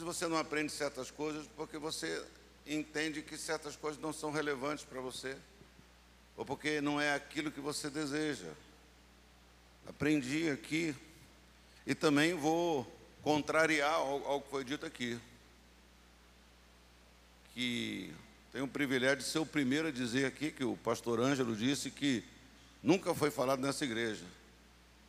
[0.00, 2.24] vezes você não aprende certas coisas porque você
[2.66, 5.36] entende que certas coisas não são relevantes para você,
[6.36, 8.50] ou porque não é aquilo que você deseja.
[9.86, 10.94] Aprendi aqui
[11.86, 12.86] e também vou
[13.22, 15.18] contrariar algo que foi dito aqui.
[17.54, 18.14] Que
[18.52, 21.90] tenho o privilégio de ser o primeiro a dizer aqui que o pastor Ângelo disse
[21.90, 22.24] que
[22.82, 24.24] nunca foi falado nessa igreja.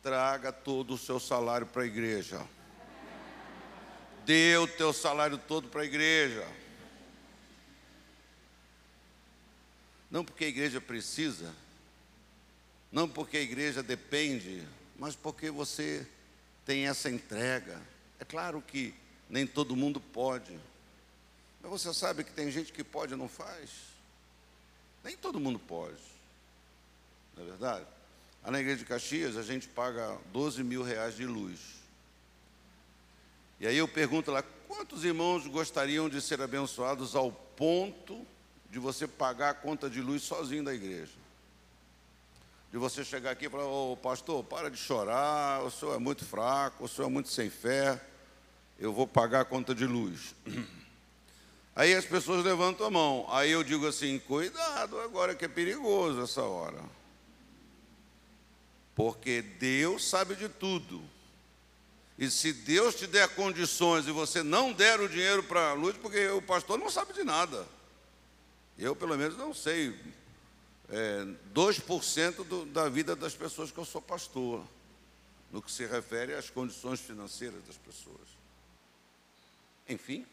[0.02, 2.44] Traga todo o seu salário para a igreja.
[4.24, 6.46] Dê o teu salário todo para a igreja.
[10.10, 11.54] Não porque a igreja precisa,
[12.92, 14.62] não porque a igreja depende,
[14.98, 16.06] mas porque você
[16.66, 17.80] tem essa entrega.
[18.20, 18.94] É claro que
[19.30, 20.58] nem todo mundo pode,
[21.62, 23.70] mas você sabe que tem gente que pode e não faz.
[25.02, 25.96] Nem todo mundo pode,
[27.34, 27.86] não é verdade?
[28.44, 31.81] Na igreja de Caxias a gente paga 12 mil reais de luz.
[33.62, 38.26] E aí eu pergunto lá, quantos irmãos gostariam de ser abençoados ao ponto
[38.68, 41.12] de você pagar a conta de luz sozinho da igreja?
[42.72, 45.98] De você chegar aqui e falar, ô oh, pastor, para de chorar, o senhor é
[45.98, 48.04] muito fraco, o senhor é muito sem fé,
[48.80, 50.34] eu vou pagar a conta de luz.
[51.76, 53.26] Aí as pessoas levantam a mão.
[53.28, 56.82] Aí eu digo assim: cuidado agora que é perigoso essa hora.
[58.92, 61.00] Porque Deus sabe de tudo.
[62.22, 65.96] E se Deus te der condições e você não der o dinheiro para a luz,
[65.96, 67.66] porque o pastor não sabe de nada.
[68.78, 69.92] Eu, pelo menos, não sei.
[70.88, 74.64] É, 2% do, da vida das pessoas que eu sou pastor,
[75.50, 78.28] no que se refere às condições financeiras das pessoas.
[79.88, 80.24] Enfim,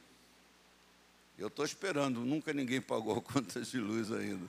[1.40, 4.48] eu estou esperando, nunca ninguém pagou contas de luz ainda.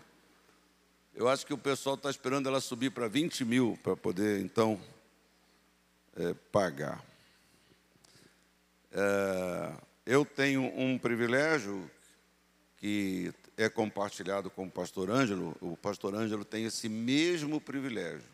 [1.14, 4.78] Eu acho que o pessoal está esperando ela subir para 20 mil para poder, então,
[6.14, 7.08] é, pagar.
[8.92, 9.72] É,
[10.06, 11.90] eu tenho um privilégio
[12.76, 15.56] que é compartilhado com o pastor Ângelo.
[15.60, 18.28] O pastor Ângelo tem esse mesmo privilégio.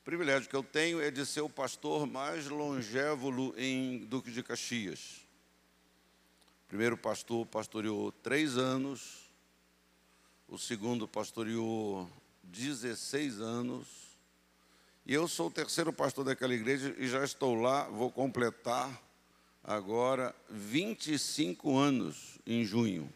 [0.00, 4.42] O privilégio que eu tenho é de ser o pastor mais longevo em Duque de
[4.42, 5.28] Caxias
[6.68, 9.30] primeiro pastor pastoreou três anos,
[10.46, 12.08] o segundo pastoreou
[12.42, 13.86] 16 anos,
[15.06, 19.02] e eu sou o terceiro pastor daquela igreja e já estou lá, vou completar
[19.62, 23.12] agora 25 anos em junho.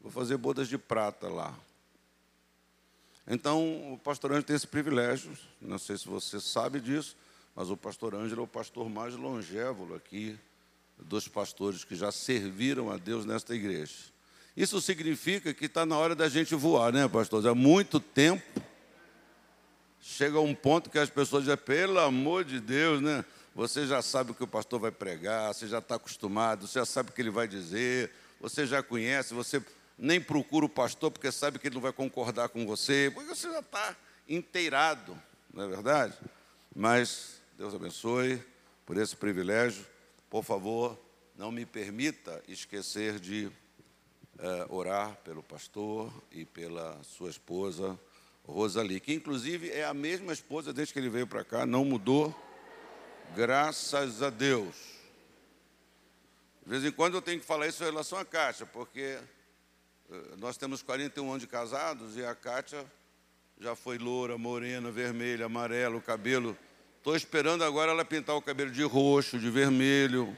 [0.00, 1.54] Vou fazer bodas de prata lá.
[3.26, 7.16] Então, o pastor Ângelo tem esse privilégio, não sei se você sabe disso,
[7.56, 10.38] mas o pastor Ângelo é o pastor mais longevo aqui
[10.98, 13.94] dos pastores que já serviram a Deus nesta igreja.
[14.56, 17.46] Isso significa que está na hora da gente voar, né, pastor?
[17.46, 18.62] Há muito tempo.
[20.00, 23.24] Chega um ponto que as pessoas dizem, pelo amor de Deus, né?
[23.56, 26.84] Você já sabe o que o pastor vai pregar, você já está acostumado, você já
[26.84, 29.62] sabe o que ele vai dizer, você já conhece, você
[29.96, 33.50] nem procura o pastor porque sabe que ele não vai concordar com você, porque você
[33.50, 33.96] já está
[34.28, 35.18] inteirado,
[35.54, 36.12] não é verdade?
[36.74, 38.42] Mas Deus abençoe
[38.84, 39.86] por esse privilégio.
[40.28, 41.00] Por favor,
[41.34, 43.52] não me permita esquecer de uh,
[44.68, 47.98] orar pelo pastor e pela sua esposa,
[48.44, 52.34] Rosali, que inclusive é a mesma esposa desde que ele veio para cá, não mudou,
[53.34, 54.74] graças a Deus.
[56.64, 59.18] De vez em quando eu tenho que falar isso em relação à Kátia, porque
[60.08, 62.84] uh, nós temos 41 anos de casados e a Kátia
[63.58, 66.56] já foi loura, morena, vermelha, amarela, o cabelo
[67.06, 70.36] Estou esperando agora ela pintar o cabelo de roxo, de vermelho.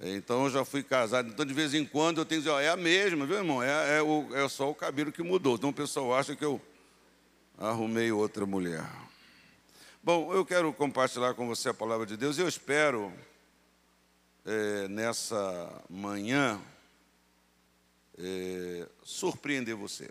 [0.00, 1.28] Então eu já fui casado.
[1.28, 3.60] Então de vez em quando eu tenho que dizer, ó, é a mesma, viu, irmão?
[3.60, 5.56] É, é, o, é só o cabelo que mudou.
[5.56, 6.60] Então o pessoal acha que eu
[7.58, 8.88] arrumei outra mulher.
[10.06, 12.38] Bom, eu quero compartilhar com você a palavra de Deus.
[12.38, 13.12] Eu espero
[14.44, 16.62] é, nessa manhã
[18.16, 20.08] é, surpreender você.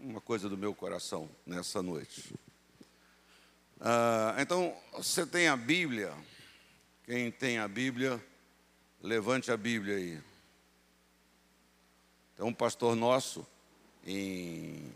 [0.00, 2.34] Uma coisa do meu coração nessa noite.
[3.80, 6.12] Ah, então, você tem a Bíblia.
[7.04, 8.20] Quem tem a Bíblia,
[9.00, 10.20] levante a Bíblia aí.
[12.36, 13.46] Tem um pastor nosso
[14.04, 14.92] em,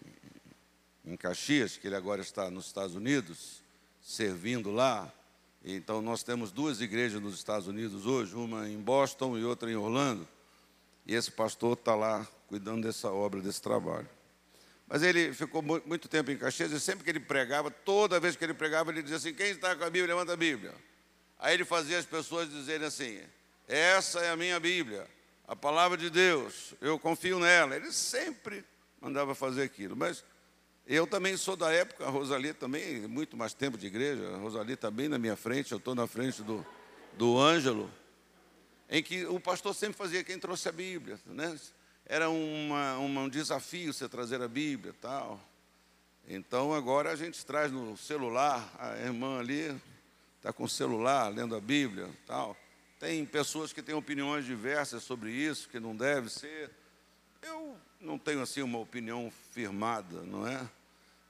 [1.09, 3.63] em Caxias, que ele agora está nos Estados Unidos,
[4.01, 5.13] servindo lá.
[5.65, 9.77] Então, nós temos duas igrejas nos Estados Unidos hoje, uma em Boston e outra em
[9.77, 10.29] Orlando.
[11.07, 14.09] E esse pastor está lá cuidando dessa obra, desse trabalho.
[14.87, 18.45] Mas ele ficou muito tempo em Caxias e sempre que ele pregava, toda vez que
[18.45, 20.75] ele pregava, ele dizia assim: quem está com a Bíblia, levanta a Bíblia.
[21.39, 23.21] Aí ele fazia as pessoas dizerem assim:
[23.67, 25.07] essa é a minha Bíblia,
[25.47, 27.77] a palavra de Deus, eu confio nela.
[27.77, 28.65] Ele sempre
[29.01, 29.95] mandava fazer aquilo.
[29.95, 30.25] Mas
[30.89, 34.73] eu também sou da época, a Rosalie também, muito mais tempo de igreja, a Rosalie
[34.73, 36.67] está bem na minha frente, eu estou na frente do,
[37.13, 37.91] do Ângelo,
[38.89, 41.59] em que o pastor sempre fazia quem trouxe a Bíblia, né?
[42.07, 45.39] Era uma, uma, um desafio você trazer a Bíblia tal.
[46.27, 49.79] Então agora a gente traz no celular, a irmã ali
[50.39, 52.57] está com o celular lendo a Bíblia tal.
[52.99, 56.71] Tem pessoas que têm opiniões diversas sobre isso, que não deve ser.
[57.43, 60.67] Eu não tenho assim uma opinião firmada, não é?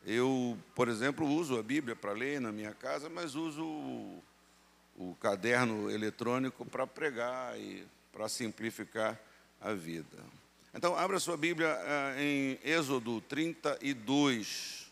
[0.04, 3.62] Eu, por exemplo, uso a Bíblia para ler na minha casa, mas uso
[4.96, 9.20] o, caderno eletrônico para pregar e para simplificar
[9.60, 10.18] a vida.
[10.74, 14.90] Então, abra sua Bíblia uh, em Êxodo 32.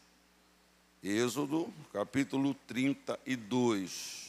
[1.03, 4.27] Êxodo, capítulo 32.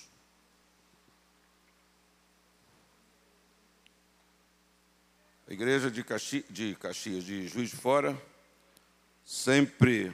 [5.49, 8.21] A igreja de, Caxi, de Caxias, de Juiz de Fora,
[9.25, 10.13] sempre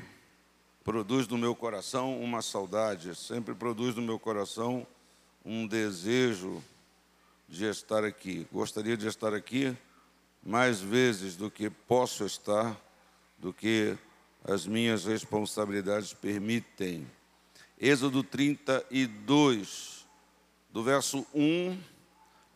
[0.83, 4.85] produz no meu coração uma saudade, sempre produz no meu coração
[5.45, 6.61] um desejo
[7.47, 8.47] de estar aqui.
[8.51, 9.75] Gostaria de estar aqui
[10.43, 12.77] mais vezes do que posso estar,
[13.37, 13.97] do que
[14.43, 17.07] as minhas responsabilidades permitem.
[17.79, 20.05] Êxodo 32,
[20.69, 21.77] do verso 1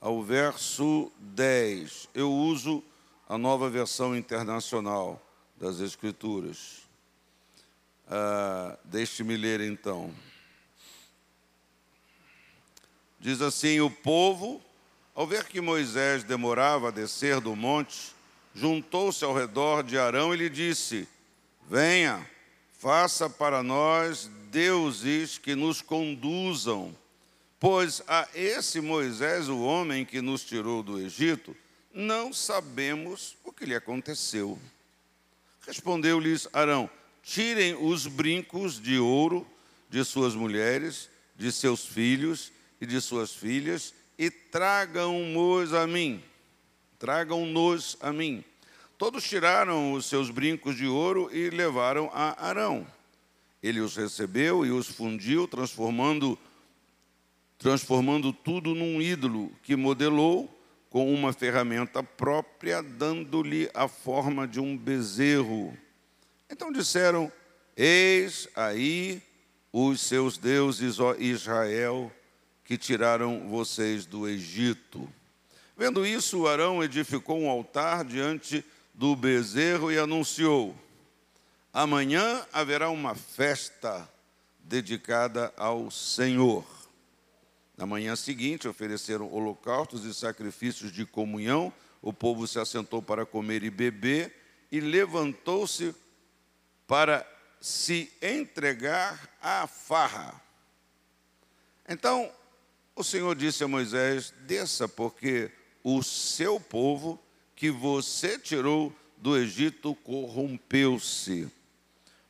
[0.01, 2.09] ao verso 10.
[2.13, 2.83] Eu uso
[3.27, 5.21] a nova versão internacional
[5.57, 6.87] das Escrituras.
[8.09, 10.13] Ah, Deixe-me ler então.
[13.19, 14.62] Diz assim: O povo,
[15.13, 18.15] ao ver que Moisés demorava a descer do monte,
[18.54, 21.07] juntou-se ao redor de Arão e lhe disse:
[21.69, 22.30] Venha,
[22.80, 26.95] faça para nós deuses que nos conduzam
[27.60, 31.56] Pois a esse Moisés, o homem que nos tirou do Egito,
[31.92, 34.60] não sabemos o que lhe aconteceu.
[35.65, 36.88] Respondeu-lhes Arão:
[37.27, 39.45] Tirem os brincos de ouro
[39.89, 46.24] de suas mulheres, de seus filhos e de suas filhas e tragam-nos a mim.
[46.97, 48.45] Tragam-nos a mim.
[48.97, 52.88] Todos tiraram os seus brincos de ouro e levaram a Arão.
[53.62, 56.39] Ele os recebeu e os fundiu, transformando
[57.57, 60.50] transformando tudo num ídolo que modelou
[60.89, 65.77] com uma ferramenta própria, dando-lhe a forma de um bezerro.
[66.50, 67.32] Então disseram:
[67.76, 69.22] Eis aí
[69.72, 72.12] os seus deuses, ó Israel,
[72.64, 75.08] que tiraram vocês do Egito.
[75.76, 80.76] Vendo isso, Arão edificou um altar diante do bezerro e anunciou:
[81.74, 84.10] Amanhã haverá uma festa
[84.60, 86.66] dedicada ao Senhor.
[87.78, 91.72] Na manhã seguinte, ofereceram holocaustos e sacrifícios de comunhão.
[92.02, 94.34] O povo se assentou para comer e beber
[94.72, 95.94] e levantou-se
[96.88, 97.28] para
[97.60, 100.42] se entregar à farra.
[101.88, 102.31] Então,
[102.95, 105.51] o Senhor disse a Moisés: Desça, porque
[105.84, 107.22] o seu povo
[107.56, 111.48] que você tirou do Egito corrompeu-se.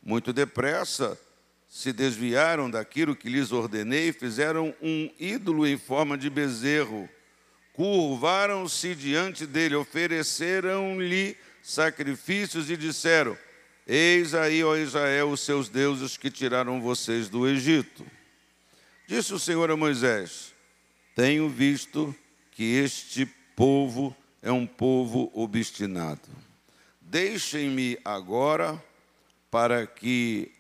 [0.02, 1.20] Muito depressa,
[1.68, 7.10] se desviaram daquilo que lhes ordenei, fizeram um ídolo em forma de bezerro,
[7.74, 13.38] curvaram-se diante dele, ofereceram-lhe sacrifícios e disseram:
[13.90, 18.06] Eis aí, ó Israel, os seus deuses que tiraram vocês do Egito.
[19.08, 20.54] Disse o Senhor a Moisés:
[21.16, 22.14] Tenho visto
[22.52, 23.26] que este
[23.56, 26.28] povo é um povo obstinado.
[27.00, 28.84] Deixem-me agora
[29.50, 30.52] para que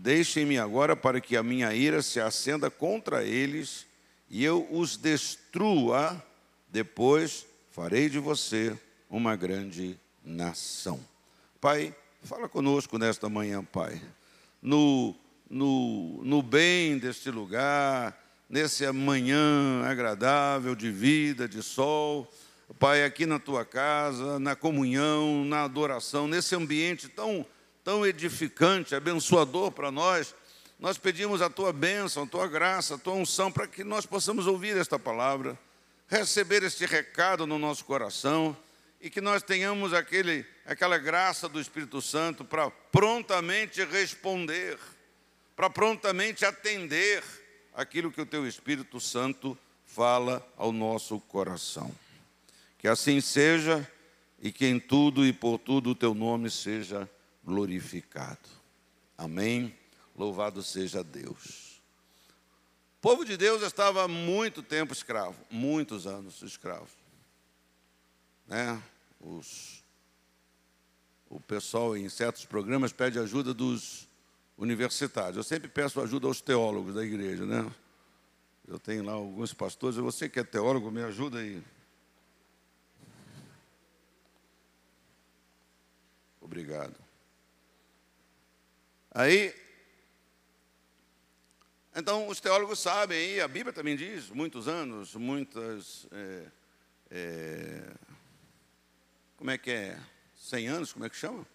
[0.00, 3.84] Deixem-me agora para que a minha ira se acenda contra eles
[4.30, 6.24] e eu os destrua,
[6.68, 8.78] depois farei de você
[9.10, 11.00] uma grande nação.
[11.60, 11.92] Pai,
[12.28, 14.02] fala conosco nesta manhã, Pai.
[14.60, 15.14] No,
[15.48, 22.30] no, no bem deste lugar, nesse manhã agradável de vida, de sol,
[22.78, 27.46] Pai, aqui na tua casa, na comunhão, na adoração, nesse ambiente tão
[27.82, 30.34] tão edificante, abençoador para nós,
[30.78, 34.46] nós pedimos a tua bênção, a tua graça, a tua unção, para que nós possamos
[34.46, 35.58] ouvir esta palavra,
[36.06, 38.54] receber este recado no nosso coração
[39.00, 44.78] e que nós tenhamos aquele, aquela graça do Espírito Santo para prontamente responder,
[45.54, 47.22] para prontamente atender
[47.74, 51.94] aquilo que o teu Espírito Santo fala ao nosso coração.
[52.78, 53.88] Que assim seja
[54.40, 57.08] e que em tudo e por tudo o teu nome seja
[57.44, 58.48] glorificado.
[59.16, 59.76] Amém?
[60.16, 61.80] Louvado seja Deus.
[62.98, 66.97] O povo de Deus estava há muito tempo escravo, muitos anos escravo.
[68.48, 68.82] Né?
[69.20, 69.84] Os,
[71.28, 74.08] o pessoal em certos programas pede ajuda dos
[74.56, 75.36] universitários.
[75.36, 77.70] Eu sempre peço ajuda aos teólogos da igreja, né?
[78.66, 81.62] Eu tenho lá alguns pastores, você que é teólogo, me ajuda aí.
[86.40, 86.94] Obrigado.
[89.10, 89.54] Aí,
[91.94, 96.06] então os teólogos sabem, aí a Bíblia também diz, muitos anos, muitas.
[96.12, 96.46] É,
[97.10, 97.90] é,
[99.38, 99.98] como é que é?
[100.36, 101.46] 100 anos, como é que chama?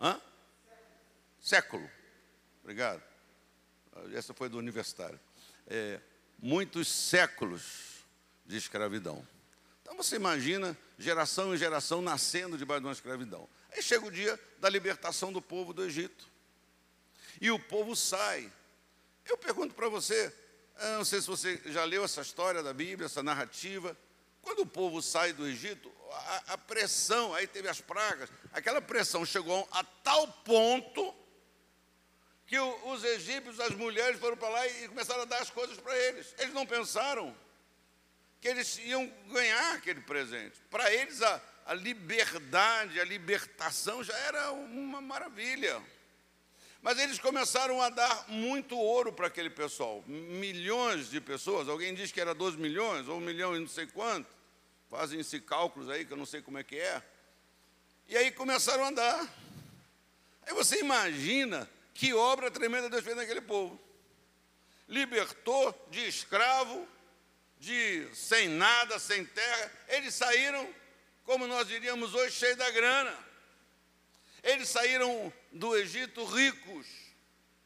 [0.00, 0.20] Hã?
[1.38, 1.88] Século.
[2.62, 3.02] Obrigado.
[4.14, 5.20] Essa foi do universitário.
[5.66, 6.00] É,
[6.38, 8.04] muitos séculos
[8.46, 9.26] de escravidão.
[9.82, 13.46] Então você imagina geração em geração nascendo debaixo de uma escravidão.
[13.70, 16.26] Aí chega o dia da libertação do povo do Egito.
[17.38, 18.50] E o povo sai.
[19.26, 20.34] Eu pergunto para você,
[20.96, 23.94] não sei se você já leu essa história da Bíblia, essa narrativa.
[24.42, 29.24] Quando o povo sai do Egito, a, a pressão, aí teve as pragas, aquela pressão
[29.24, 31.14] chegou a tal ponto
[32.46, 35.96] que os egípcios, as mulheres foram para lá e começaram a dar as coisas para
[35.96, 36.34] eles.
[36.38, 37.34] Eles não pensaram
[38.42, 40.60] que eles iam ganhar aquele presente.
[40.68, 45.80] Para eles, a, a liberdade, a libertação já era uma maravilha.
[46.82, 50.02] Mas eles começaram a dar muito ouro para aquele pessoal.
[50.06, 53.86] Milhões de pessoas, alguém diz que era 12 milhões, ou um milhão e não sei
[53.86, 54.28] quanto.
[54.92, 57.02] Fazem-se cálculos aí que eu não sei como é que é.
[58.06, 59.34] E aí começaram a andar.
[60.42, 63.80] Aí você imagina que obra tremenda Deus fez naquele povo.
[64.86, 66.86] Libertou de escravo,
[67.58, 69.72] de sem nada, sem terra.
[69.88, 70.68] Eles saíram,
[71.24, 73.18] como nós diríamos hoje, cheios da grana.
[74.42, 76.86] Eles saíram do Egito ricos.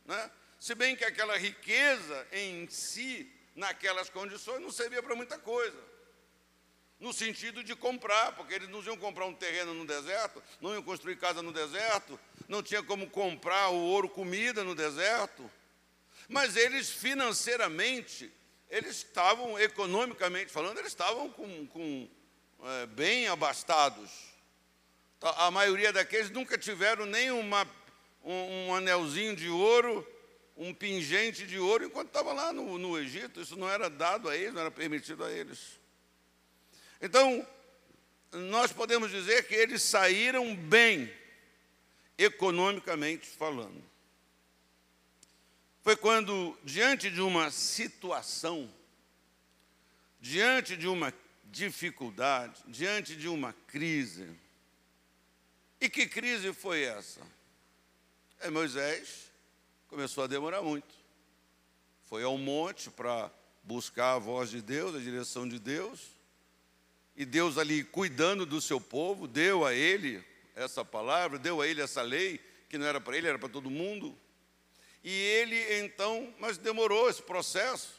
[0.05, 0.31] Né?
[0.61, 5.97] Se bem que aquela riqueza em si, naquelas condições, não servia para muita coisa.
[6.99, 10.83] No sentido de comprar, porque eles não iam comprar um terreno no deserto, não iam
[10.83, 15.51] construir casa no deserto, não tinha como comprar o ouro, comida no deserto.
[16.29, 18.33] Mas eles financeiramente,
[18.71, 22.09] eles estavam, economicamente falando, eles estavam com, com
[22.65, 24.11] é, bem abastados.
[25.21, 27.69] Tá, a maioria daqueles nunca tiveram nem uma,
[28.25, 30.07] um, um anelzinho de ouro,
[30.57, 33.41] um pingente de ouro, enquanto estavam lá no, no Egito.
[33.41, 35.79] Isso não era dado a eles, não era permitido a eles.
[37.01, 37.47] Então,
[38.33, 41.13] nós podemos dizer que eles saíram bem
[42.19, 43.83] economicamente falando.
[45.83, 48.73] Foi quando, diante de uma situação,
[50.21, 51.13] diante de uma
[51.45, 54.29] dificuldade, diante de uma crise,
[55.81, 57.21] e que crise foi essa?
[58.41, 59.31] É Moisés
[59.89, 60.95] começou a demorar muito.
[62.03, 63.31] Foi ao monte para
[63.63, 66.16] buscar a voz de Deus, a direção de Deus.
[67.17, 70.23] E Deus ali cuidando do seu povo, deu a ele
[70.55, 73.71] essa palavra, deu a ele essa lei, que não era para ele, era para todo
[73.71, 74.17] mundo.
[75.03, 77.95] E ele então, mas demorou esse processo.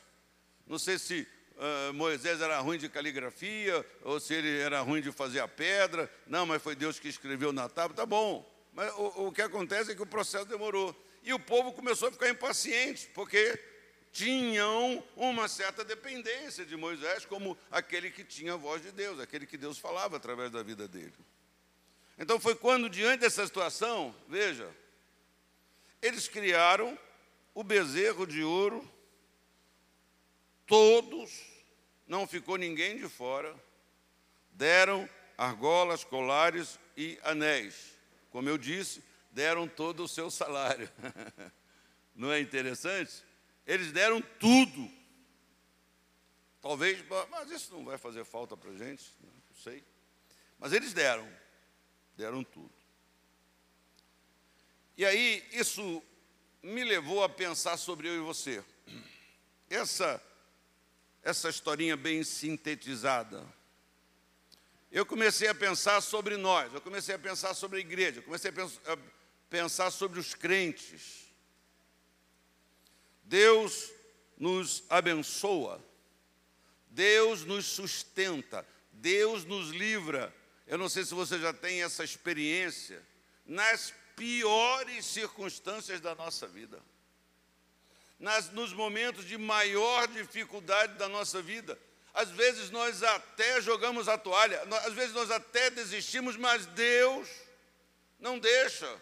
[0.68, 5.12] Não sei se uh, Moisés era ruim de caligrafia, ou se ele era ruim de
[5.12, 6.12] fazer a pedra.
[6.28, 8.48] Não, mas foi Deus que escreveu na tábua, tá bom.
[8.74, 10.96] Mas o, o que acontece é que o processo demorou.
[11.24, 13.60] E o povo começou a ficar impaciente, porque
[14.12, 19.46] tinham uma certa dependência de Moisés como aquele que tinha a voz de Deus, aquele
[19.46, 21.14] que Deus falava através da vida dele.
[22.18, 24.74] Então foi quando, diante dessa situação, veja,
[26.02, 26.98] eles criaram
[27.54, 28.88] o bezerro de ouro,
[30.66, 31.32] todos,
[32.08, 33.56] não ficou ninguém de fora,
[34.52, 37.96] deram argolas, colares e anéis.
[38.32, 40.90] Como eu disse, deram todo o seu salário.
[42.16, 43.24] Não é interessante?
[43.68, 44.90] Eles deram tudo.
[46.62, 49.84] Talvez, mas isso não vai fazer falta para a gente, não sei.
[50.58, 51.28] Mas eles deram
[52.18, 52.74] deram tudo.
[54.98, 56.04] E aí, isso
[56.64, 58.64] me levou a pensar sobre eu e você.
[59.70, 60.22] Essa,
[61.22, 63.46] essa historinha bem sintetizada.
[64.92, 68.50] Eu comecei a pensar sobre nós, eu comecei a pensar sobre a igreja, eu comecei
[68.50, 68.98] a
[69.50, 71.27] pensar sobre os crentes.
[73.28, 73.92] Deus
[74.38, 75.84] nos abençoa,
[76.90, 80.34] Deus nos sustenta, Deus nos livra
[80.68, 83.02] eu não sei se você já tem essa experiência
[83.46, 86.84] nas piores circunstâncias da nossa vida.
[88.20, 91.80] Nas, nos momentos de maior dificuldade da nossa vida.
[92.14, 97.30] Às vezes nós até jogamos a toalha, às vezes nós até desistimos, mas Deus
[98.20, 99.02] não deixa.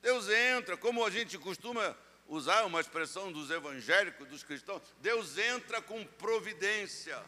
[0.00, 1.96] Deus entra, como a gente costuma
[2.32, 7.22] usar uma expressão dos evangélicos, dos cristãos, Deus entra com providência.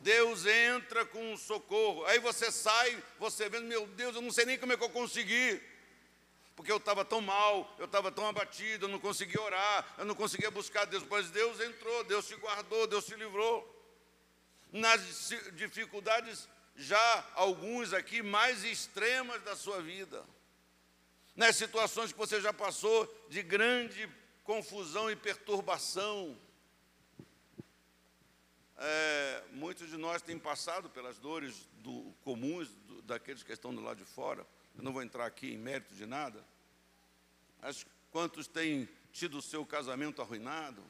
[0.00, 2.04] Deus entra com socorro.
[2.06, 4.90] Aí você sai, você vendo, meu Deus, eu não sei nem como é que eu
[4.90, 5.60] consegui.
[6.54, 10.14] porque eu estava tão mal, eu estava tão abatido, eu não conseguia orar, eu não
[10.14, 13.68] conseguia buscar Deus, mas Deus entrou, Deus te guardou, Deus te livrou.
[14.70, 20.24] Nas dificuldades, já alguns aqui mais extremas da sua vida,
[21.34, 24.08] nas situações que você já passou de grande
[24.44, 26.36] confusão e perturbação.
[28.76, 33.80] É, muitos de nós têm passado pelas dores do, comuns do, daqueles que estão do
[33.80, 34.46] lado de fora.
[34.76, 36.44] Eu não vou entrar aqui em mérito de nada.
[37.60, 40.82] Mas quantos têm tido o seu casamento arruinado?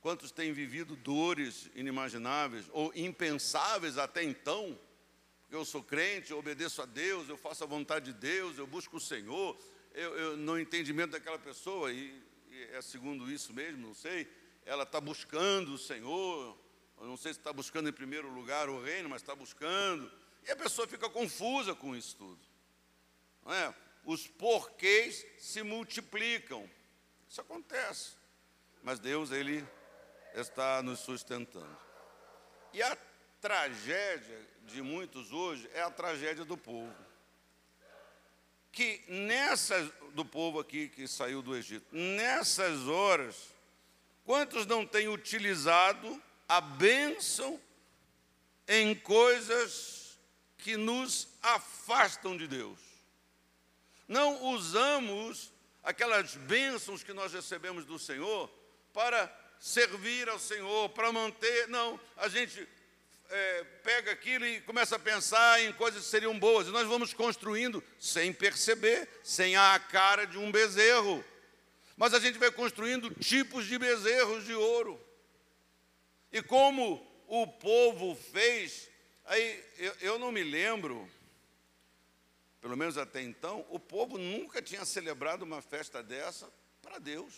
[0.00, 4.78] Quantos têm vivido dores inimagináveis ou impensáveis até então?
[5.50, 8.98] Eu sou crente, eu obedeço a Deus, eu faço a vontade de Deus, eu busco
[8.98, 9.58] o Senhor.
[9.94, 14.28] Eu, eu no entendimento daquela pessoa, e, e é segundo isso mesmo, não sei,
[14.66, 16.58] ela está buscando o Senhor,
[17.00, 20.10] não sei se está buscando em primeiro lugar o reino, mas está buscando.
[20.46, 22.40] E a pessoa fica confusa com isso tudo.
[23.44, 23.74] Não é?
[24.04, 26.68] Os porquês se multiplicam.
[27.28, 28.16] Isso acontece.
[28.82, 29.66] Mas Deus, Ele
[30.34, 31.76] está nos sustentando.
[32.72, 32.96] E a
[33.40, 36.94] tragédia de muitos hoje é a tragédia do povo.
[38.70, 43.48] Que nessas, do povo aqui que saiu do Egito, nessas horas,
[44.24, 47.60] quantos não têm utilizado a bênção
[48.66, 50.18] em coisas
[50.58, 52.78] que nos afastam de Deus?
[54.06, 55.52] Não usamos
[55.82, 58.48] aquelas bênçãos que nós recebemos do Senhor
[58.92, 61.68] para servir ao Senhor, para manter.
[61.68, 62.68] Não, a gente
[63.28, 66.66] é, pega aquilo e começa a pensar em coisas que seriam boas.
[66.66, 71.24] E nós vamos construindo sem perceber, sem a cara de um bezerro.
[71.96, 75.00] Mas a gente vai construindo tipos de bezerros de ouro.
[76.32, 78.88] E como o povo fez,
[79.24, 81.08] aí eu, eu não me lembro,
[82.60, 86.48] pelo menos até então, o povo nunca tinha celebrado uma festa dessa
[86.80, 87.34] para Deus.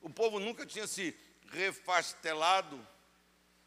[0.00, 1.14] O povo nunca tinha se
[1.50, 2.86] refastelado,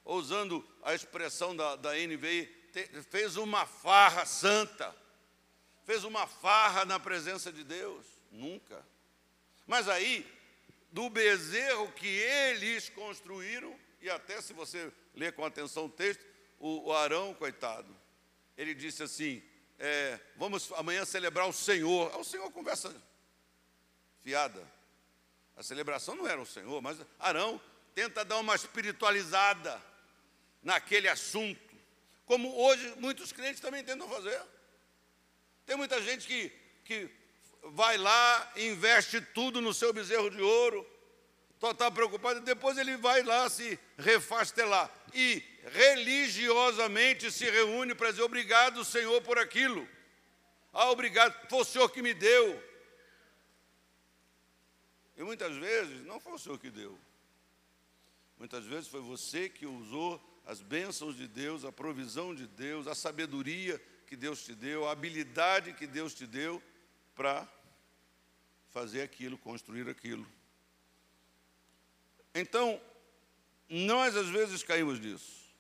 [0.07, 4.95] usando a expressão da, da NVI, te, fez uma farra santa,
[5.83, 8.05] fez uma farra na presença de Deus.
[8.31, 8.85] Nunca.
[9.65, 10.25] Mas aí,
[10.91, 16.25] do bezerro que eles construíram, e até se você ler com atenção o texto,
[16.59, 17.93] o, o Arão, coitado,
[18.57, 19.43] ele disse assim:
[19.77, 22.15] é, vamos amanhã celebrar o Senhor.
[22.17, 22.95] O Senhor conversa
[24.23, 24.65] fiada.
[25.55, 27.59] A celebração não era o Senhor, mas Arão
[27.95, 29.81] tenta dar uma espiritualizada
[30.67, 31.61] naquele assunto,
[32.25, 34.37] como hoje muitos crentes também tentam fazer.
[35.65, 36.51] Tem muita gente que,
[36.83, 37.09] que
[37.63, 40.85] vai lá, investe tudo no seu bezerro de ouro,
[41.71, 48.83] está preocupado, depois ele vai lá se refastelar e religiosamente se reúne para dizer obrigado,
[48.83, 49.87] Senhor, por aquilo.
[50.73, 52.61] Ah, obrigado, foi o Senhor que me deu.
[55.15, 56.99] E muitas vezes não foi o Senhor que deu.
[58.37, 62.95] Muitas vezes foi você que usou as bênçãos de Deus, a provisão de Deus, a
[62.95, 66.63] sabedoria que Deus te deu, a habilidade que Deus te deu
[67.13, 67.45] para
[68.69, 70.25] fazer aquilo, construir aquilo.
[72.33, 72.81] Então,
[73.67, 75.53] nós às vezes caímos nisso.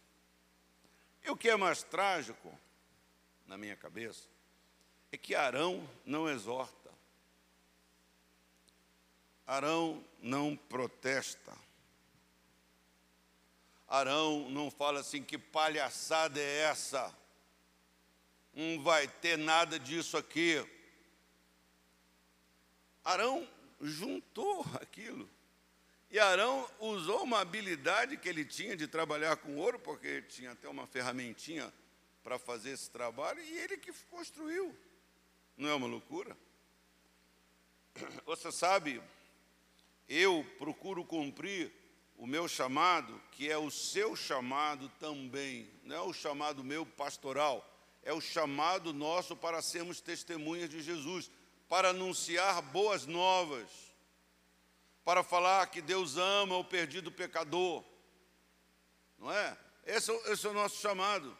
[1.21, 2.57] E o que é mais trágico,
[3.45, 4.29] na minha cabeça,
[5.11, 6.89] é que Arão não exorta.
[9.45, 11.66] Arão não protesta.
[13.87, 17.15] Arão não fala assim: que palhaçada é essa?
[18.53, 20.65] Não vai ter nada disso aqui.
[23.03, 23.47] Arão
[23.79, 25.29] juntou aquilo.
[26.09, 30.67] E Arão usou uma habilidade que ele tinha de trabalhar com ouro, porque tinha até
[30.67, 31.71] uma ferramentinha
[32.23, 34.75] para fazer esse trabalho, e ele que construiu.
[35.55, 36.37] Não é uma loucura?
[38.25, 39.01] Você sabe
[40.07, 41.71] eu procuro cumprir
[42.17, 47.63] o meu chamado, que é o seu chamado também, não é o chamado meu pastoral,
[48.03, 51.29] é o chamado nosso para sermos testemunhas de Jesus,
[51.69, 53.69] para anunciar boas novas,
[55.05, 57.83] para falar que Deus ama o perdido pecador,
[59.19, 59.57] não é?
[59.85, 61.37] Esse, é esse é o nosso chamado.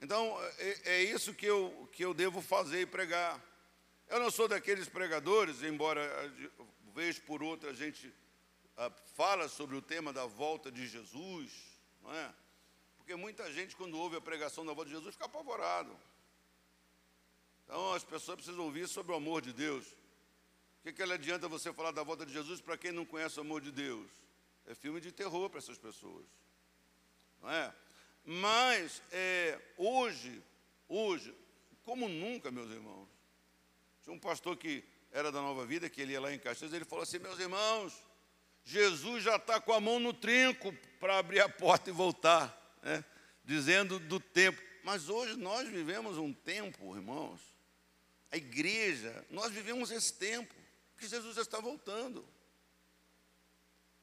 [0.00, 3.42] Então, é, é isso que eu, que eu devo fazer e pregar.
[4.08, 6.32] Eu não sou daqueles pregadores, embora
[6.94, 8.12] vez por outra a gente
[9.14, 11.52] fala sobre o tema da volta de Jesus,
[12.02, 12.34] não é?
[12.96, 15.96] Porque muita gente, quando ouve a pregação da volta de Jesus, fica apavorado.
[17.64, 19.86] Então as pessoas precisam ouvir sobre o amor de Deus.
[19.86, 23.42] O que, que adianta você falar da volta de Jesus para quem não conhece o
[23.42, 24.10] amor de Deus?
[24.66, 26.24] É filme de terror para essas pessoas.
[27.42, 27.74] Não é?
[28.24, 30.42] Mas é, hoje,
[30.88, 31.34] hoje,
[31.84, 33.08] como nunca, meus irmãos.
[34.02, 36.84] Tinha um pastor que era da Nova Vida, que ele ia lá em Caxias, ele
[36.84, 37.92] falou assim: meus irmãos,
[38.64, 43.04] Jesus já está com a mão no trinco para abrir a porta e voltar, né?
[43.44, 44.60] dizendo do tempo.
[44.84, 47.40] Mas hoje nós vivemos um tempo, irmãos,
[48.30, 50.54] a igreja, nós vivemos esse tempo,
[50.96, 52.26] que Jesus já está voltando.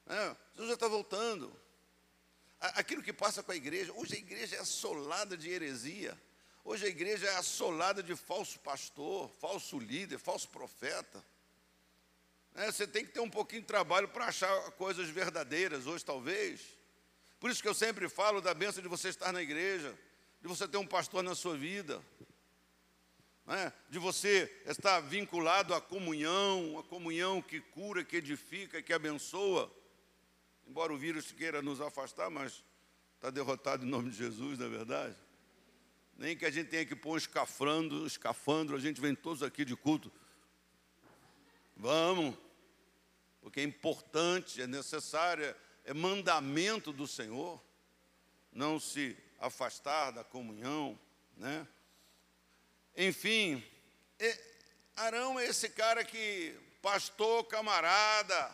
[0.06, 1.54] É, Jesus já está voltando.
[2.60, 6.20] Aquilo que passa com a igreja, hoje a igreja é assolada de heresia.
[6.64, 11.24] Hoje a igreja é assolada de falso pastor, falso líder, falso profeta.
[12.58, 16.60] É, você tem que ter um pouquinho de trabalho para achar coisas verdadeiras hoje, talvez.
[17.38, 19.96] Por isso que eu sempre falo da benção de você estar na igreja,
[20.42, 22.02] de você ter um pastor na sua vida,
[23.46, 23.72] né?
[23.88, 29.72] de você estar vinculado à comunhão, a comunhão que cura, que edifica, que abençoa.
[30.66, 32.64] Embora o vírus queira nos afastar, mas
[33.14, 35.14] está derrotado em nome de Jesus, não é verdade?
[36.16, 39.64] Nem que a gente tenha que pôr um escafandro, escafandro, a gente vem todos aqui
[39.64, 40.10] de culto.
[41.76, 42.34] Vamos,
[43.40, 47.62] porque é importante, é necessário, é mandamento do Senhor
[48.52, 50.98] não se afastar da comunhão,
[51.36, 51.66] né?
[52.96, 53.64] Enfim,
[54.96, 58.52] Arão é esse cara que, pastor camarada,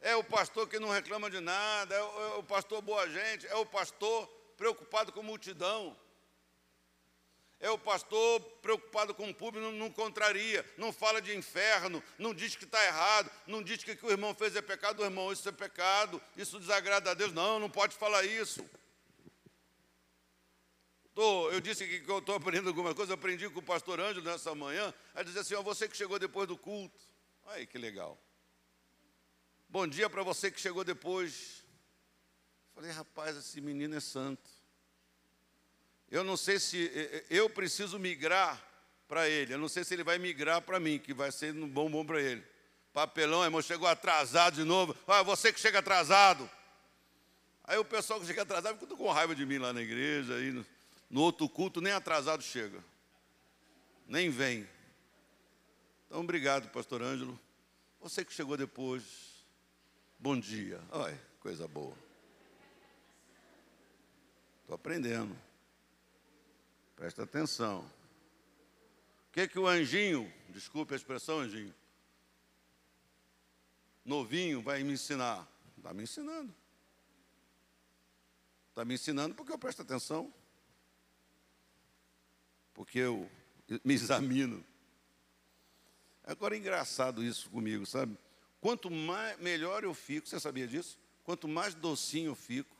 [0.00, 3.54] é o pastor que não reclama de nada, é o, é pastor boa gente, é
[3.56, 5.96] o pastor preocupado com multidão.
[7.58, 12.34] É o pastor preocupado com o público, não, não contraria, não fala de inferno, não
[12.34, 15.04] diz que está errado, não diz que o que o irmão fez é pecado, o
[15.04, 17.32] irmão, isso é pecado, isso desagrada a Deus.
[17.32, 18.68] Não, não pode falar isso.
[21.14, 24.54] Tô, eu disse que eu estou aprendendo alguma coisa, aprendi com o pastor Ângelo nessa
[24.54, 27.08] manhã, a dizer assim, ó, você que chegou depois do culto.
[27.46, 28.20] Aí que legal.
[29.66, 31.64] Bom dia para você que chegou depois.
[32.74, 34.55] Falei, rapaz, esse menino é santo.
[36.10, 36.90] Eu não sei se
[37.28, 38.62] eu preciso migrar
[39.08, 39.54] para ele.
[39.54, 42.04] Eu não sei se ele vai migrar para mim, que vai ser um bom bom
[42.04, 42.44] para ele.
[42.92, 44.96] Papelão, irmão, chegou atrasado de novo.
[45.06, 46.48] Ah, você que chega atrasado.
[47.64, 50.34] Aí o pessoal que chega atrasado fica com raiva de mim lá na igreja.
[50.34, 50.64] Aí no,
[51.10, 52.82] no outro culto nem atrasado chega.
[54.06, 54.66] Nem vem.
[56.06, 57.38] Então, obrigado, pastor Ângelo.
[58.00, 59.44] Você que chegou depois.
[60.18, 60.80] Bom dia.
[60.90, 61.94] Olha, coisa boa.
[64.62, 65.36] Estou aprendendo.
[66.96, 67.80] Presta atenção.
[69.28, 71.74] O que, que o anjinho, desculpe a expressão, anjinho,
[74.02, 75.46] novinho, vai me ensinar?
[75.76, 76.54] Está me ensinando.
[78.70, 80.32] Está me ensinando porque eu presto atenção.
[82.72, 83.30] Porque eu
[83.84, 84.64] me examino.
[86.24, 88.18] Agora é engraçado isso comigo, sabe?
[88.60, 90.98] Quanto mais melhor eu fico, você sabia disso?
[91.24, 92.74] Quanto mais docinho eu fico,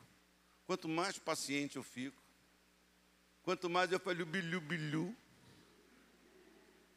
[0.66, 2.20] quanto mais paciente eu fico,
[3.47, 5.17] Quanto mais eu falo bilu, bilu,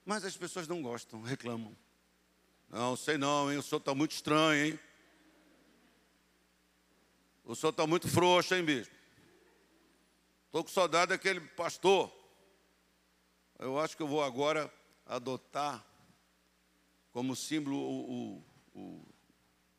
[0.04, 1.78] mas as pessoas não gostam, reclamam.
[2.68, 3.60] Não, sei não, hein?
[3.60, 4.80] O senhor está muito estranho, hein?
[7.46, 8.90] O senhor está muito frouxo, hein, bicho?
[10.48, 12.12] Estou com saudade daquele pastor.
[13.60, 14.74] Eu acho que eu vou agora
[15.06, 15.86] adotar
[17.12, 19.06] como símbolo o, o, o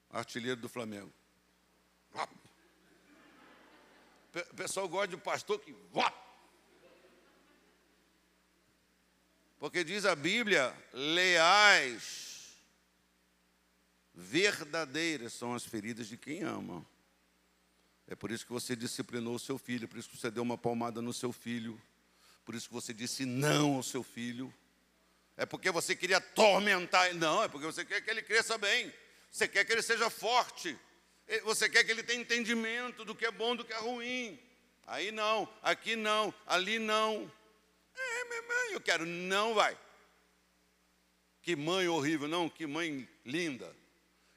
[0.08, 1.12] artilheiro do Flamengo.
[4.52, 5.74] O pessoal gosta de pastor que.
[9.60, 12.56] Porque diz a Bíblia: leais,
[14.14, 16.84] verdadeiras são as feridas de quem ama.
[18.08, 20.56] É por isso que você disciplinou o seu filho, por isso que você deu uma
[20.56, 21.80] palmada no seu filho,
[22.44, 24.52] por isso que você disse não ao seu filho.
[25.36, 27.18] É porque você queria atormentar ele.
[27.18, 28.92] Não, é porque você quer que ele cresça bem.
[29.30, 30.76] Você quer que ele seja forte.
[31.44, 34.40] Você quer que ele tenha entendimento do que é bom, do que é ruim.
[34.86, 37.30] Aí não, aqui não, ali não.
[37.94, 39.06] É, minha mãe, eu quero.
[39.06, 39.78] Não vai.
[41.42, 43.74] Que mãe horrível, não, que mãe linda.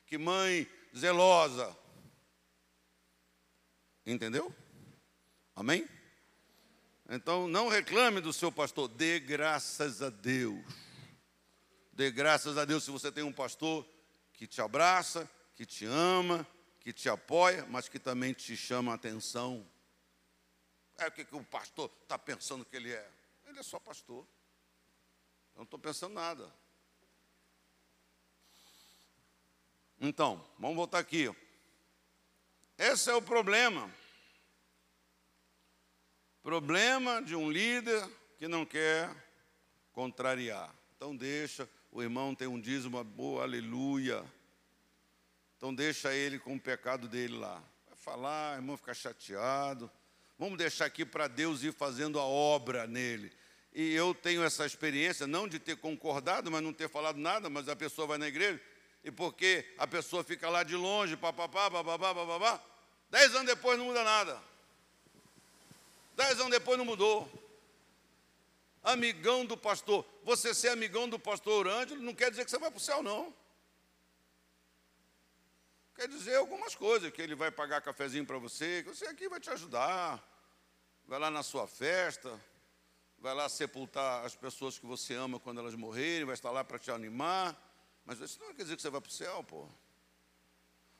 [0.06, 1.76] Que mãe zelosa.
[4.06, 4.54] Entendeu?
[5.56, 5.88] Amém?
[7.10, 10.64] Então, não reclame do seu pastor, dê graças a Deus.
[11.92, 13.86] Dê graças a Deus se você tem um pastor
[14.34, 16.48] que te abraça, que te ama,
[16.80, 19.66] que te apoia, mas que também te chama a atenção.
[20.98, 23.10] É o que, que o pastor está pensando que ele é.
[23.54, 24.26] Ele é só pastor.
[25.54, 26.52] Eu não estou pensando nada.
[30.02, 31.32] Então, vamos voltar aqui.
[32.80, 33.94] Esse é o problema.
[36.42, 39.16] Problema de um líder que não quer
[39.92, 40.74] contrariar.
[40.96, 44.26] Então deixa, o irmão tem um dízimo, boa, aleluia.
[45.58, 47.64] Então deixa ele com o pecado dele lá.
[47.86, 49.92] Vai falar, o irmão fica chateado.
[50.40, 53.32] Vamos deixar aqui para Deus ir fazendo a obra nele.
[53.74, 57.68] E eu tenho essa experiência, não de ter concordado, mas não ter falado nada, mas
[57.68, 58.62] a pessoa vai na igreja,
[59.04, 62.64] e porque a pessoa fica lá de longe, papapá, bababá, bababá,
[63.10, 64.40] dez anos depois não muda nada.
[66.16, 67.30] Dez anos depois não mudou.
[68.84, 70.06] Amigão do pastor.
[70.24, 73.02] Você ser amigão do pastor Ângelo não quer dizer que você vai para o céu,
[73.02, 73.34] não.
[75.96, 79.40] Quer dizer algumas coisas, que ele vai pagar cafezinho para você, que você aqui vai
[79.40, 80.22] te ajudar,
[81.08, 82.40] vai lá na sua festa,
[83.24, 86.78] vai lá sepultar as pessoas que você ama quando elas morrerem, vai estar lá para
[86.78, 87.58] te animar.
[88.06, 89.66] Mas isso não quer dizer que você vai para o céu, pô.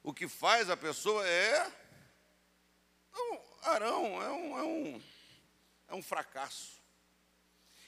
[0.02, 1.70] O que faz a pessoa é.
[3.14, 5.04] Um Arão é um, é, um,
[5.90, 6.82] é um fracasso.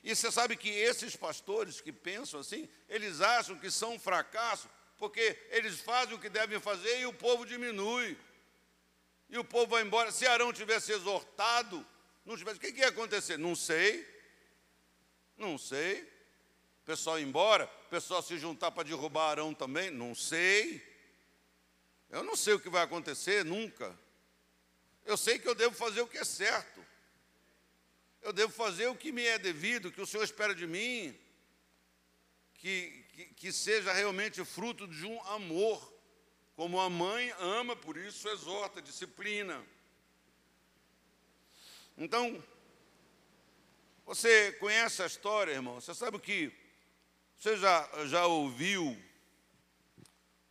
[0.04, 4.70] E você sabe que esses pastores que pensam assim, eles acham que são um fracasso
[4.98, 8.18] porque eles fazem o que devem fazer e o povo diminui.
[9.30, 10.12] E o povo vai embora.
[10.12, 11.88] Se Arão tivesse exortado,
[12.26, 13.38] não tivesse, o que, que ia acontecer?
[13.38, 14.15] Não sei.
[15.38, 16.02] Não sei.
[16.84, 19.90] O pessoal ir embora, o pessoal se juntar para derrubar Arão também?
[19.90, 20.86] Não sei.
[22.10, 23.98] Eu não sei o que vai acontecer nunca.
[25.04, 26.86] Eu sei que eu devo fazer o que é certo.
[28.22, 31.18] Eu devo fazer o que me é devido, o que o Senhor espera de mim
[32.66, 35.94] que, que, que seja realmente fruto de um amor,
[36.56, 39.64] como a mãe ama, por isso exorta, disciplina.
[41.96, 42.44] Então,
[44.06, 45.82] você conhece a história, irmão?
[45.82, 46.54] Você sabe o que?
[47.36, 48.98] Você já, já ouviu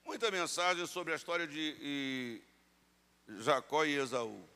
[0.05, 2.43] muita mensagem sobre a história de e,
[3.41, 4.47] Jacó e Esaú.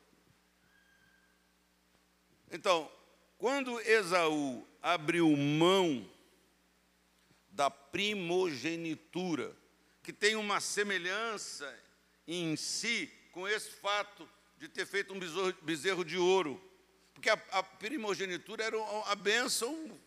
[2.51, 2.91] Então,
[3.37, 6.09] quando Esaú abriu mão
[7.49, 9.55] da primogenitura,
[10.03, 11.77] que tem uma semelhança
[12.27, 15.19] em si com esse fato de ter feito um
[15.61, 16.61] bezerro de ouro.
[17.19, 18.77] Porque a, a primogenitura era
[19.07, 19.99] a bênção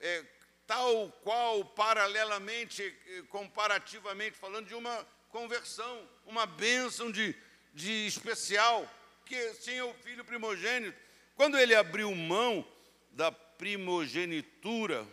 [0.00, 0.24] é,
[0.66, 2.82] tal qual, paralelamente,
[3.28, 7.32] comparativamente falando, de uma conversão, uma bênção de,
[7.72, 8.92] de especial,
[9.24, 10.98] que tinha o filho primogênito.
[11.36, 12.66] Quando ele abriu mão
[13.12, 15.06] da primogenitura,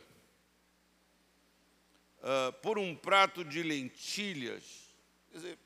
[2.22, 4.90] uh, por um prato de lentilhas.
[5.30, 5.60] Quer dizer,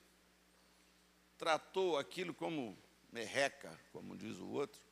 [1.37, 2.77] tratou aquilo como
[3.13, 4.86] merreca, como diz o outro.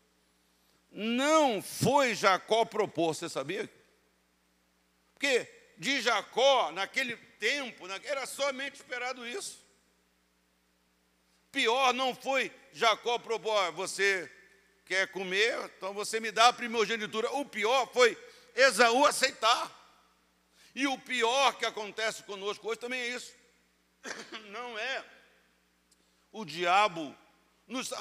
[0.98, 3.70] Não foi Jacó propor, você sabia?
[5.14, 5.46] Porque
[5.78, 9.62] de Jacó, naquele tempo, era somente esperado isso.
[11.52, 14.32] Pior não foi Jacó propor, você
[14.86, 17.30] quer comer, então você me dá a primogenitura.
[17.34, 18.18] O pior foi
[18.56, 19.70] Esaú aceitar.
[20.74, 23.34] E o pior que acontece conosco hoje também é isso.
[24.48, 25.04] Não é
[26.32, 27.14] o diabo
[27.68, 27.92] nos,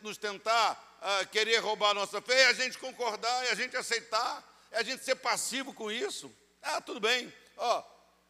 [0.00, 3.76] nos tentar uh, querer roubar a nossa fé, é a gente concordar, é a gente
[3.76, 6.34] aceitar, é a gente ser passivo com isso.
[6.62, 7.82] Ah, tudo bem, ó,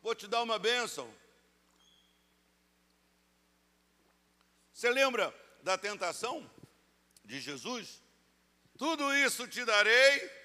[0.03, 1.13] vou te dar uma bênção.
[4.73, 6.49] Você lembra da tentação
[7.25, 8.01] de Jesus?
[8.79, 10.41] Tudo isso te darei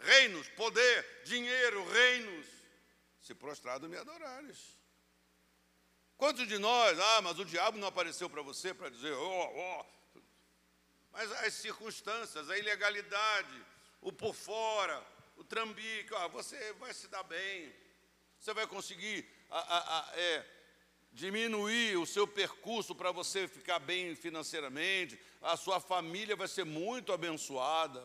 [0.00, 2.46] reinos, poder, dinheiro, reinos,
[3.20, 4.76] se prostrado me adorares.
[6.16, 9.58] Quantos de nós, ah, mas o diabo não apareceu para você para dizer, ó, oh,
[9.58, 9.80] ó.
[9.80, 9.97] Oh.
[11.12, 13.64] Mas as circunstâncias, a ilegalidade,
[14.00, 15.04] o por fora,
[15.36, 17.72] o trambique, ó, você vai se dar bem,
[18.38, 20.46] você vai conseguir a, a, a, é,
[21.12, 27.12] diminuir o seu percurso para você ficar bem financeiramente, a sua família vai ser muito
[27.12, 28.02] abençoada.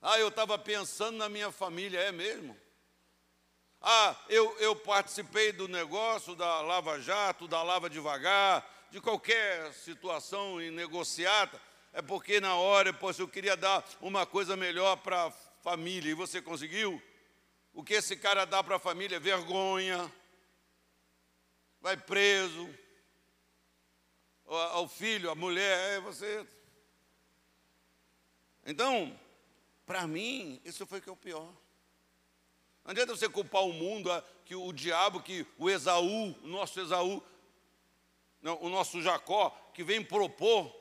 [0.00, 2.56] Ah, eu estava pensando na minha família, é mesmo?
[3.80, 10.58] Ah, eu, eu participei do negócio da Lava Jato, da Lava Devagar, de qualquer situação
[10.58, 11.60] negociada,
[11.92, 16.14] é porque na hora, poxa, eu queria dar uma coisa melhor para a família, e
[16.14, 17.02] você conseguiu?
[17.72, 19.20] O que esse cara dá para a família?
[19.20, 20.10] Vergonha,
[21.80, 22.68] vai preso,
[24.46, 26.46] ao filho, a mulher, é você.
[28.64, 29.18] Então,
[29.84, 31.52] para mim, isso foi que é o pior.
[32.84, 34.10] Não adianta você culpar o mundo,
[34.44, 37.22] que o diabo, que o Esaú, o nosso Esaú,
[38.42, 40.74] não, o nosso Jacó, que vem propor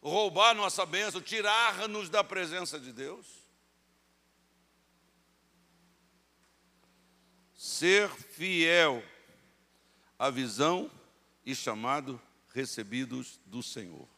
[0.00, 3.26] roubar nossa bênção, tirar-nos da presença de Deus.
[7.54, 9.02] Ser fiel
[10.18, 10.90] à visão
[11.44, 12.20] e chamado
[12.54, 14.08] recebidos do Senhor.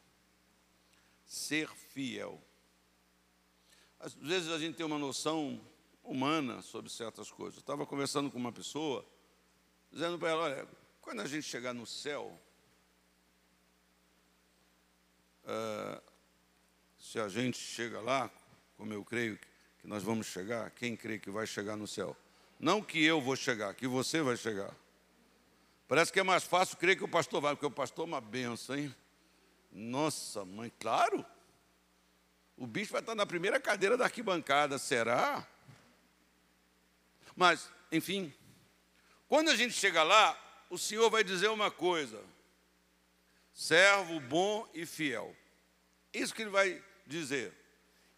[1.25, 2.41] Ser fiel.
[3.99, 5.61] Às vezes a gente tem uma noção
[6.03, 7.57] humana sobre certas coisas.
[7.57, 9.05] Eu estava conversando com uma pessoa,
[9.91, 10.69] dizendo para ela: olha,
[11.01, 12.39] quando a gente chegar no céu,
[15.51, 16.03] uh,
[16.99, 18.31] se a gente chega lá,
[18.77, 19.39] como eu creio
[19.81, 20.71] que nós vamos chegar?
[20.71, 22.17] Quem crê que vai chegar no céu?
[22.59, 24.75] Não que eu vou chegar, que você vai chegar.
[25.89, 28.21] Parece que é mais fácil crer que o pastor vai, porque o pastor é uma
[28.21, 28.95] benção, hein?
[29.73, 31.25] Nossa, mãe, claro.
[32.57, 35.47] O bicho vai estar na primeira cadeira da arquibancada, será?
[37.35, 38.33] Mas, enfim,
[39.27, 42.23] quando a gente chega lá, o Senhor vai dizer uma coisa:
[43.55, 45.35] servo bom e fiel.
[46.13, 47.53] Isso que ele vai dizer.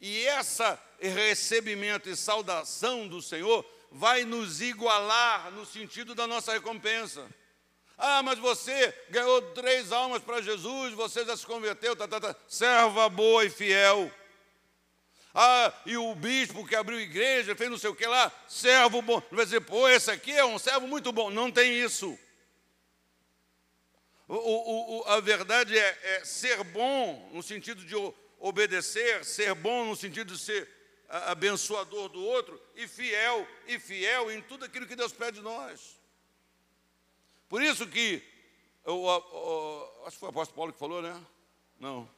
[0.00, 7.28] E esse recebimento e saudação do Senhor vai nos igualar no sentido da nossa recompensa.
[7.96, 12.34] Ah, mas você ganhou três almas para Jesus, você já se converteu, tá, tá, tá.
[12.48, 14.10] serva boa e fiel.
[15.34, 19.22] Ah, e o bispo que abriu igreja, fez não sei o que lá, servo bom.
[19.30, 21.30] Vai dizer, pô, esse aqui é um servo muito bom.
[21.30, 22.18] Não tem isso.
[24.28, 27.94] O, o, o, a verdade é, é, ser bom no sentido de
[28.38, 30.68] obedecer, ser bom no sentido de ser
[31.08, 36.00] abençoador do outro, e fiel, e fiel em tudo aquilo que Deus pede de nós.
[37.48, 38.22] Por isso que,
[38.84, 41.26] eu, eu, acho que foi o apóstolo Paulo que falou, né?
[41.78, 42.08] Não.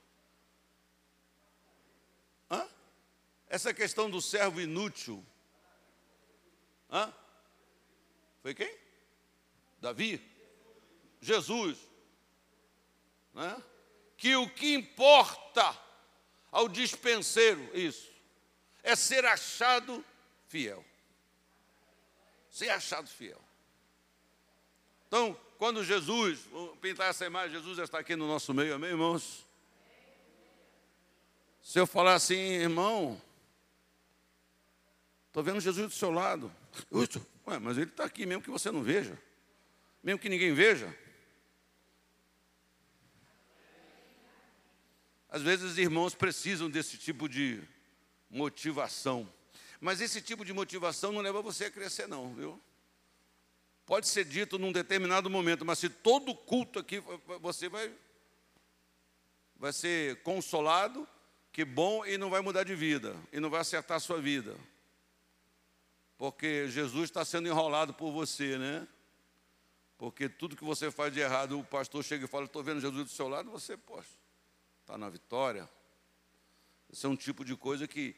[2.48, 2.68] Hã?
[3.48, 5.24] Essa questão do servo inútil.
[6.88, 7.12] Hã?
[8.42, 8.72] Foi quem?
[9.80, 10.22] Davi?
[11.20, 11.93] Jesus.
[13.34, 13.62] Né?
[14.16, 15.76] Que o que importa
[16.50, 18.10] ao dispenseiro, isso,
[18.82, 20.04] é ser achado
[20.48, 20.84] fiel.
[22.48, 23.40] Ser achado fiel.
[25.08, 28.90] Então, quando Jesus, vou pintar essa imagem, Jesus já está aqui no nosso meio, amém,
[28.90, 29.44] irmãos?
[31.60, 33.20] Se eu falar assim, irmão,
[35.34, 36.48] Estou vendo Jesus do seu lado.
[37.44, 39.20] Ué, mas ele está aqui mesmo que você não veja.
[40.00, 40.96] Mesmo que ninguém veja.
[45.34, 47.60] Às vezes os irmãos precisam desse tipo de
[48.30, 49.28] motivação.
[49.80, 52.60] Mas esse tipo de motivação não leva você a crescer, não, viu?
[53.84, 57.02] Pode ser dito num determinado momento, mas se todo culto aqui
[57.40, 57.92] você vai,
[59.56, 61.06] vai ser consolado,
[61.52, 64.56] que bom, e não vai mudar de vida, e não vai acertar a sua vida
[66.16, 68.86] porque Jesus está sendo enrolado por você, né?
[69.98, 73.04] Porque tudo que você faz de errado, o pastor chega e fala: Estou vendo Jesus
[73.04, 74.08] do seu lado, você, poxa,
[74.84, 75.68] está na vitória.
[76.92, 78.14] Esse é um tipo de coisa que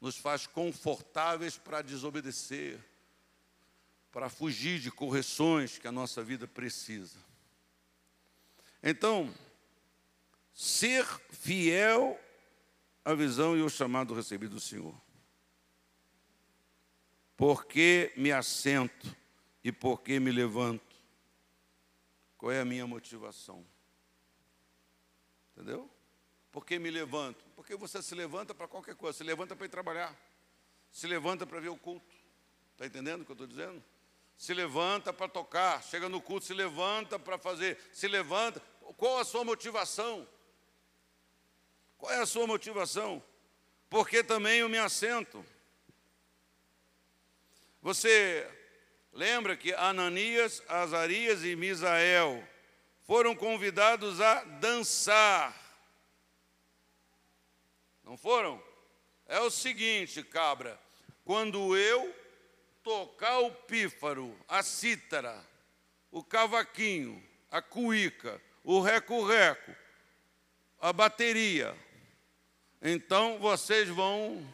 [0.00, 2.78] nos faz confortáveis para desobedecer,
[4.12, 7.18] para fugir de correções que a nossa vida precisa.
[8.80, 9.34] Então,
[10.54, 12.18] ser fiel
[13.04, 14.94] à visão e ao chamado recebido do Senhor.
[17.36, 19.14] Por que me assento
[19.64, 20.96] e por que me levanto?
[22.38, 23.66] Qual é a minha motivação?
[25.54, 25.90] Entendeu?
[26.50, 27.44] Por que me levanto?
[27.54, 30.16] Porque você se levanta para qualquer coisa, se levanta para ir trabalhar,
[30.90, 32.14] se levanta para ver o culto.
[32.72, 33.82] Está entendendo o que eu estou dizendo?
[34.36, 38.60] Se levanta para tocar, chega no culto, se levanta para fazer, se levanta.
[38.96, 40.26] Qual a sua motivação?
[41.98, 43.22] Qual é a sua motivação?
[43.90, 45.44] Porque também eu me assento.
[47.82, 48.48] Você
[49.12, 52.42] lembra que Ananias, Azarias e Misael
[53.10, 55.52] foram convidados a dançar.
[58.04, 58.62] Não foram?
[59.26, 60.80] É o seguinte, cabra,
[61.24, 62.14] quando eu
[62.84, 65.44] tocar o pífaro, a cítara,
[66.08, 67.20] o cavaquinho,
[67.50, 69.74] a cuíca, o reco-reco,
[70.80, 71.76] a bateria,
[72.80, 74.48] então vocês vão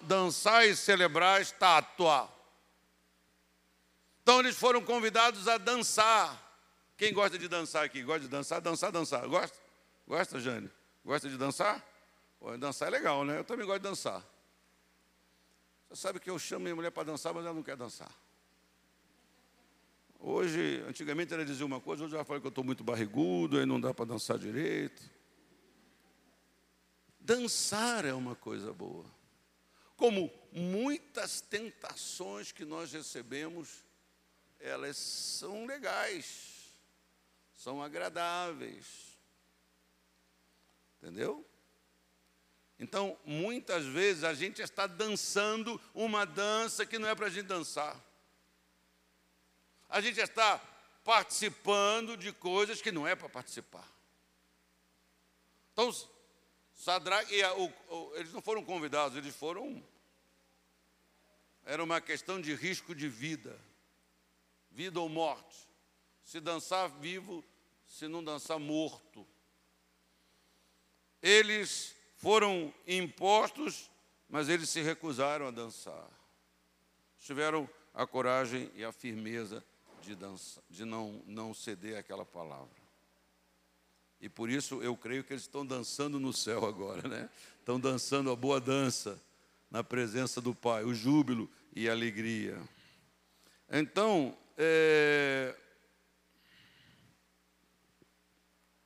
[0.00, 2.32] dançar e celebrar a estátua.
[4.22, 6.43] Então eles foram convidados a dançar.
[7.04, 8.02] Quem gosta de dançar aqui?
[8.02, 8.62] Gosta de dançar?
[8.62, 9.28] Dançar, dançar.
[9.28, 9.58] Gosta?
[10.06, 10.70] Gosta, Jane?
[11.04, 11.86] Gosta de dançar?
[12.40, 13.38] Pô, dançar é legal, né?
[13.38, 14.24] Eu também gosto de dançar.
[15.90, 18.10] Você sabe que eu chamo minha mulher para dançar, mas ela não quer dançar.
[20.18, 23.66] Hoje, antigamente ela dizia uma coisa, hoje ela fala que eu estou muito barrigudo, aí
[23.66, 25.02] não dá para dançar direito.
[27.20, 29.04] Dançar é uma coisa boa
[29.96, 33.84] como muitas tentações que nós recebemos,
[34.58, 36.53] elas são legais,
[37.54, 39.18] são agradáveis.
[40.98, 41.46] Entendeu?
[42.78, 47.46] Então, muitas vezes a gente está dançando uma dança que não é para a gente
[47.46, 47.98] dançar.
[49.88, 50.58] A gente está
[51.04, 53.88] participando de coisas que não é para participar.
[55.72, 55.92] Então,
[56.74, 57.34] Sadraque,
[58.14, 59.82] eles não foram convidados, eles foram.
[61.64, 63.58] Era uma questão de risco de vida,
[64.70, 65.63] vida ou morte.
[66.24, 67.44] Se dançar vivo,
[67.86, 69.26] se não dançar morto.
[71.22, 73.90] Eles foram impostos
[74.34, 76.08] mas eles se recusaram a dançar.
[77.20, 79.64] Tiveram a coragem e a firmeza
[80.02, 82.82] de, dançar, de não, não ceder àquela palavra.
[84.20, 87.30] E por isso eu creio que eles estão dançando no céu agora, né?
[87.60, 89.20] Estão dançando a boa dança
[89.70, 92.60] na presença do Pai, o júbilo e a alegria.
[93.70, 95.54] Então, é...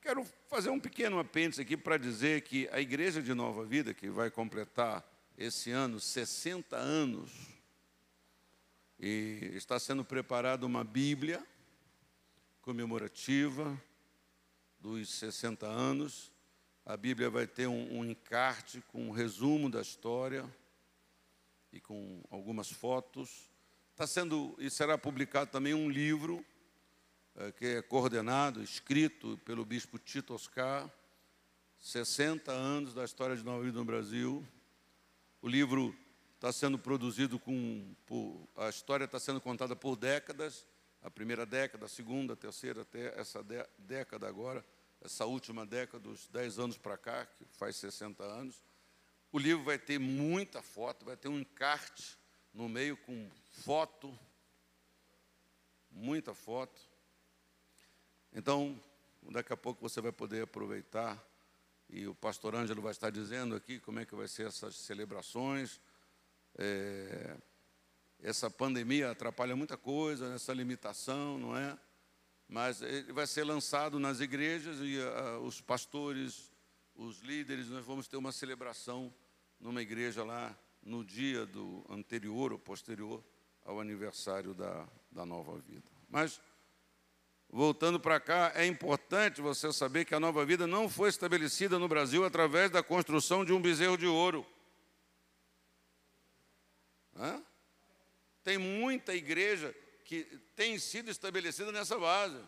[0.09, 4.09] quero fazer um pequeno apêndice aqui para dizer que a Igreja de Nova Vida, que
[4.09, 5.07] vai completar
[5.37, 7.29] esse ano 60 anos,
[8.99, 11.45] e está sendo preparada uma Bíblia
[12.59, 13.79] comemorativa
[14.79, 16.31] dos 60 anos.
[16.83, 20.43] A Bíblia vai ter um, um encarte com um resumo da história
[21.71, 23.47] e com algumas fotos.
[23.91, 26.43] Está sendo e será publicado também um livro
[27.57, 30.89] que é coordenado, escrito pelo bispo Tito Oscar,
[31.79, 34.45] 60 anos da história de Nova Vida no Brasil.
[35.41, 35.95] O livro
[36.35, 37.95] está sendo produzido com.
[38.05, 40.65] Por, a história está sendo contada por décadas
[41.01, 43.45] a primeira década, a segunda, a terceira, até essa
[43.77, 44.65] década agora,
[45.01, 48.63] essa última década, dos 10 anos para cá, que faz 60 anos.
[49.31, 52.17] O livro vai ter muita foto, vai ter um encarte
[52.53, 53.29] no meio com
[53.63, 54.17] foto,
[55.91, 56.88] muita foto.
[58.33, 58.79] Então,
[59.31, 61.23] daqui a pouco você vai poder aproveitar
[61.89, 65.81] e o pastor Ângelo vai estar dizendo aqui como é que vai ser essas celebrações.
[66.55, 67.37] É,
[68.21, 71.77] essa pandemia atrapalha muita coisa, essa limitação, não é?
[72.47, 76.51] Mas ele vai ser lançado nas igrejas e uh, os pastores,
[76.95, 79.13] os líderes, nós vamos ter uma celebração
[79.59, 83.23] numa igreja lá no dia do anterior ou posterior
[83.63, 85.89] ao aniversário da, da nova vida.
[86.09, 86.41] Mas
[87.51, 91.87] Voltando para cá, é importante você saber que a nova vida não foi estabelecida no
[91.87, 94.45] Brasil através da construção de um bezerro de ouro.
[97.15, 97.43] Hã?
[98.43, 99.75] Tem muita igreja
[100.05, 100.25] que
[100.55, 102.39] tem sido estabelecida nessa base.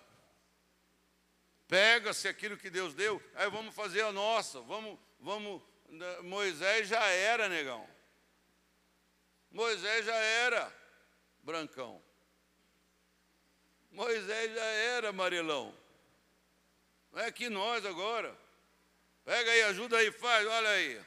[1.68, 5.64] Pega-se aquilo que Deus deu, aí vamos fazer a nossa, vamos, vamos.
[5.90, 7.88] Né, Moisés já era, negão.
[9.50, 10.72] Moisés já era,
[11.42, 12.02] brancão.
[13.92, 15.74] Moisés já era amarelão.
[17.12, 18.36] Não é que nós agora.
[19.26, 21.02] Pega aí, ajuda aí, faz, olha aí.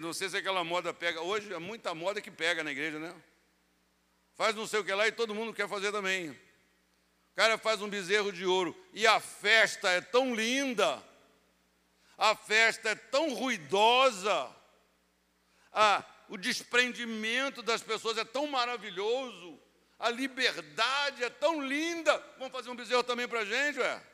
[0.00, 1.20] Não sei se aquela moda pega.
[1.20, 3.14] Hoje é muita moda que pega na igreja, né?
[4.34, 6.30] Faz não sei o que lá e todo mundo quer fazer também.
[6.30, 11.02] O cara faz um bezerro de ouro e a festa é tão linda,
[12.16, 14.50] a festa é tão ruidosa,
[15.72, 19.61] a, o desprendimento das pessoas é tão maravilhoso
[20.02, 22.18] a liberdade é tão linda.
[22.36, 24.04] Vamos fazer um bezerro também para a gente, ué?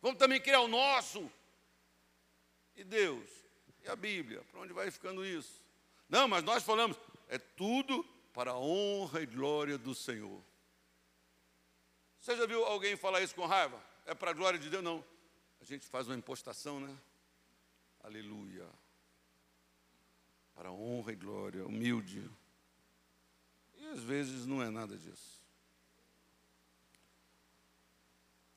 [0.00, 1.30] Vamos também criar o nosso.
[2.74, 3.28] E Deus?
[3.84, 4.42] E a Bíblia?
[4.50, 5.62] Para onde vai ficando isso?
[6.08, 6.96] Não, mas nós falamos,
[7.28, 10.42] é tudo para a honra e glória do Senhor.
[12.18, 13.78] Você já viu alguém falar isso com raiva?
[14.06, 14.82] É para a glória de Deus?
[14.82, 15.04] Não.
[15.60, 16.96] A gente faz uma impostação, né?
[18.02, 18.66] Aleluia.
[20.54, 22.26] Para a honra e glória, humilde
[23.92, 25.40] às vezes não é nada disso.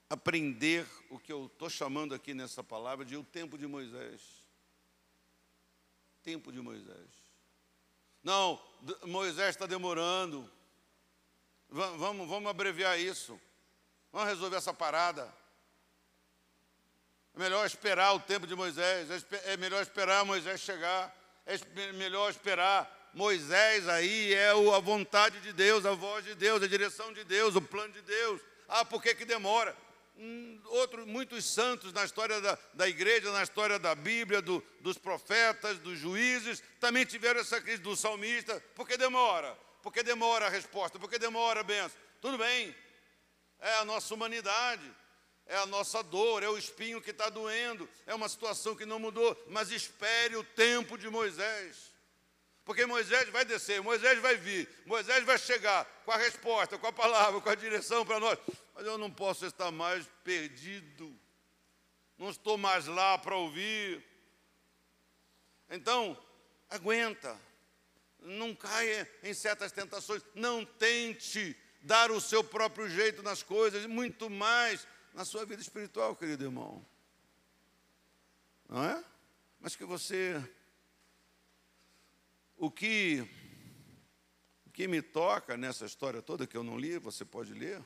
[0.10, 4.22] Aprender o que eu estou chamando aqui nessa palavra de o tempo de Moisés.
[6.24, 7.10] Tempo de Moisés.
[8.24, 8.60] Não,
[9.04, 10.50] Moisés está demorando.
[11.70, 13.40] Vamos, vamos abreviar isso.
[14.12, 15.32] Vamos resolver essa parada.
[17.36, 19.10] É melhor esperar o tempo de Moisés.
[19.44, 21.14] É melhor esperar Moisés chegar.
[21.46, 26.68] É melhor esperar Moisés aí é a vontade de Deus, a voz de Deus, a
[26.68, 28.42] direção de Deus, o plano de Deus.
[28.68, 29.74] Ah, por que, que demora?
[30.18, 34.98] Hum, outros, muitos santos na história da, da igreja, na história da Bíblia, do, dos
[34.98, 38.62] profetas, dos juízes, também tiveram essa crise do salmista.
[38.76, 39.58] Por que demora?
[39.82, 41.00] Por que demora a resposta?
[41.00, 41.98] Por que demora a benção?
[42.20, 42.76] Tudo bem,
[43.62, 44.94] é a nossa humanidade,
[45.46, 49.00] é a nossa dor, é o espinho que está doendo, é uma situação que não
[49.00, 51.95] mudou, mas espere o tempo de Moisés.
[52.66, 56.92] Porque Moisés vai descer, Moisés vai vir, Moisés vai chegar com a resposta, com a
[56.92, 58.40] palavra, com a direção para nós.
[58.74, 61.16] Mas eu não posso estar mais perdido,
[62.18, 64.04] não estou mais lá para ouvir.
[65.70, 66.20] Então,
[66.68, 67.40] aguenta,
[68.20, 74.28] não caia em certas tentações, não tente dar o seu próprio jeito nas coisas, muito
[74.28, 76.84] mais na sua vida espiritual, querido irmão.
[78.68, 79.04] Não é?
[79.60, 80.44] Mas que você
[82.58, 83.28] o que,
[84.66, 87.84] o que me toca nessa história toda, que eu não li, você pode ler,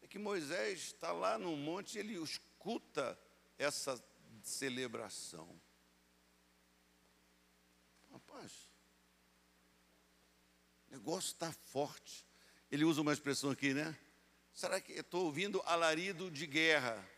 [0.00, 3.18] é que Moisés está lá no monte e ele escuta
[3.58, 4.02] essa
[4.42, 5.48] celebração.
[8.10, 8.68] rapaz,
[10.88, 12.26] o negócio está forte.
[12.70, 13.96] Ele usa uma expressão aqui, né?
[14.52, 17.08] Será que estou ouvindo alarido de guerra?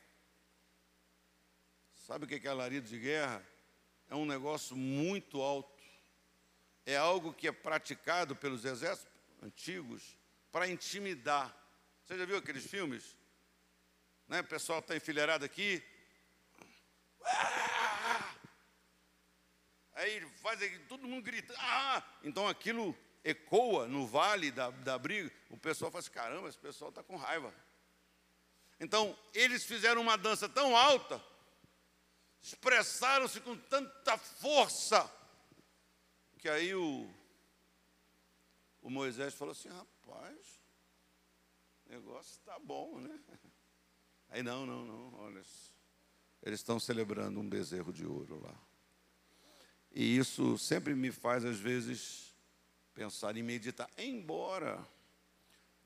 [2.07, 3.45] Sabe o que é alarido de guerra?
[4.09, 5.74] É um negócio muito alto.
[6.87, 9.13] É algo que é praticado pelos exércitos
[9.43, 10.17] antigos
[10.53, 11.55] para intimidar.
[12.05, 13.17] Você já viu aqueles filmes?
[14.29, 14.41] Né?
[14.41, 15.83] O pessoal está enfileirado aqui.
[19.95, 21.55] Aí faz todo mundo grita.
[21.59, 22.03] Ah!
[22.23, 25.33] Então aquilo ecoa no vale da, da briga.
[25.49, 27.53] O pessoal fala assim: caramba, esse pessoal está com raiva.
[28.79, 31.23] Então, eles fizeram uma dança tão alta,
[32.43, 35.11] expressaram-se com tanta força,
[36.45, 37.09] que aí o,
[38.83, 40.61] o Moisés falou assim: rapaz,
[41.87, 43.19] o negócio está bom, né?
[44.29, 45.41] Aí, não, não, não, olha,
[46.43, 48.55] eles estão celebrando um bezerro de ouro lá.
[49.91, 52.35] E isso sempre me faz, às vezes,
[52.93, 53.89] pensar e meditar.
[53.97, 54.87] Embora,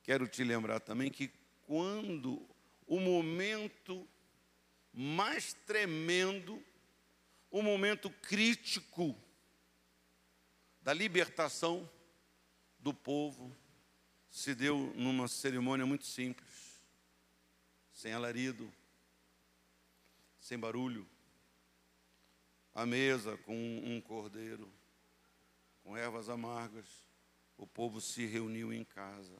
[0.02, 1.30] quero te lembrar também que
[1.66, 2.44] quando
[2.86, 4.09] o momento
[4.92, 6.61] mais tremendo,
[7.48, 9.14] o momento crítico
[10.89, 11.86] da libertação
[12.78, 13.55] do povo
[14.30, 16.82] se deu numa cerimônia muito simples
[17.93, 18.72] sem alarido,
[20.41, 21.07] sem barulho,
[22.74, 24.72] a mesa com um cordeiro,
[25.82, 26.86] com ervas amargas,
[27.59, 29.36] o povo se reuniu em casa.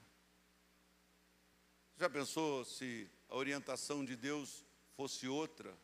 [1.97, 5.75] Já pensou se a orientação de Deus fosse outra?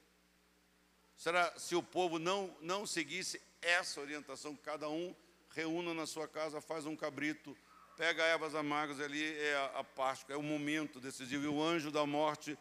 [1.16, 5.16] Será se o povo não, não seguisse essa orientação, cada um
[5.54, 7.56] reúna na sua casa, faz um cabrito,
[7.96, 11.44] pega ervas amargas ali, é a, Páscoa, é o momento decisivo.
[11.44, 12.58] E o anjo da morte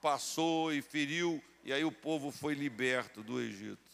[0.00, 3.92] passou e feriu, e aí o povo foi liberto do Egito.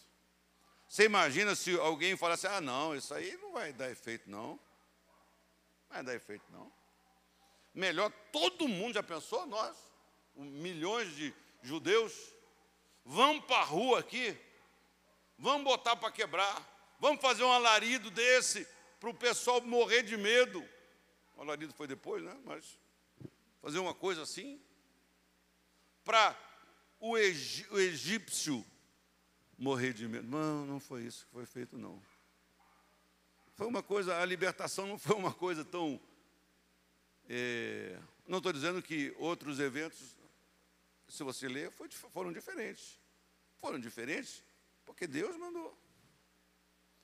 [0.86, 4.48] Você imagina se alguém falasse: ah, não, isso aí não vai dar efeito, não.
[4.48, 4.60] Não
[5.88, 6.70] vai dar efeito, não.
[7.72, 9.76] Melhor, todo mundo já pensou, nós,
[10.34, 12.12] milhões de judeus,
[13.04, 14.36] vamos para a rua aqui,
[15.38, 18.66] vamos botar para quebrar, vamos fazer um alarido desse
[19.01, 20.62] para o pessoal morrer de medo.
[21.36, 22.38] O alarido foi depois, né?
[22.44, 22.78] Mas
[23.61, 24.61] fazer uma coisa assim,
[26.05, 26.36] para
[27.01, 28.64] o, egípcio
[29.57, 30.28] morrer de medo.
[30.28, 32.01] Não, não foi isso que foi feito, não.
[33.55, 36.01] Foi uma coisa, a libertação não foi uma coisa tão.
[37.28, 40.18] É, não estou dizendo que outros eventos,
[41.09, 41.72] se você ler,
[42.12, 42.98] foram diferentes.
[43.57, 44.42] Foram diferentes
[44.84, 45.76] porque Deus mandou.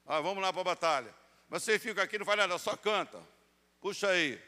[0.07, 1.14] Ah, vamos lá para a batalha.
[1.48, 3.20] Mas você fica aqui, não faz nada, só canta.
[3.80, 4.40] Puxa aí.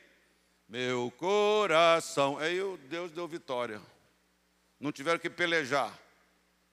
[0.69, 2.39] Meu coração.
[2.39, 3.81] Aí Deus deu vitória.
[4.79, 5.99] Não tiveram que pelejar.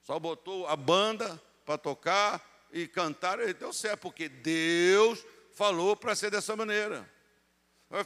[0.02, 6.14] Só botou a banda para tocar e cantar e deu certo, porque Deus falou para
[6.14, 7.10] ser dessa maneira.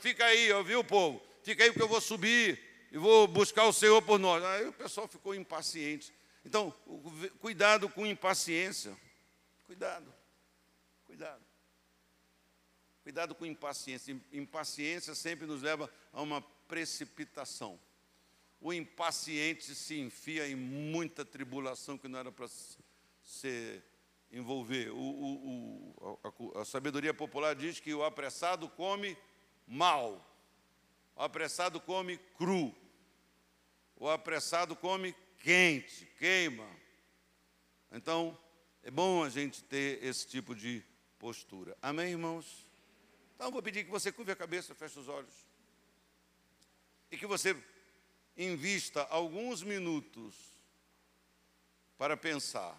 [0.00, 1.22] Fica aí, ouviu, povo?
[1.42, 2.58] Fica aí porque eu vou subir
[2.90, 4.42] e vou buscar o Senhor por nós.
[4.44, 6.14] Aí o pessoal ficou impaciente.
[6.44, 6.74] Então,
[7.40, 8.96] cuidado com impaciência.
[9.66, 10.19] Cuidado.
[11.20, 11.44] Cuidado.
[13.02, 14.18] Cuidado com impaciência.
[14.32, 17.78] Impaciência sempre nos leva a uma precipitação.
[18.58, 22.48] O impaciente se enfia em muita tribulação que não era para
[23.22, 23.82] se
[24.32, 24.88] envolver.
[24.92, 29.14] O, o, o, a, a sabedoria popular diz que o apressado come
[29.66, 30.26] mal,
[31.14, 32.74] o apressado come cru,
[33.94, 36.66] o apressado come quente, queima.
[37.92, 38.38] Então,
[38.82, 40.82] é bom a gente ter esse tipo de
[41.20, 41.76] postura.
[41.82, 42.66] Amém, irmãos?
[43.36, 45.34] Então, vou pedir que você curve a cabeça, feche os olhos.
[47.10, 47.54] E que você
[48.36, 50.34] invista alguns minutos
[51.98, 52.74] para pensar.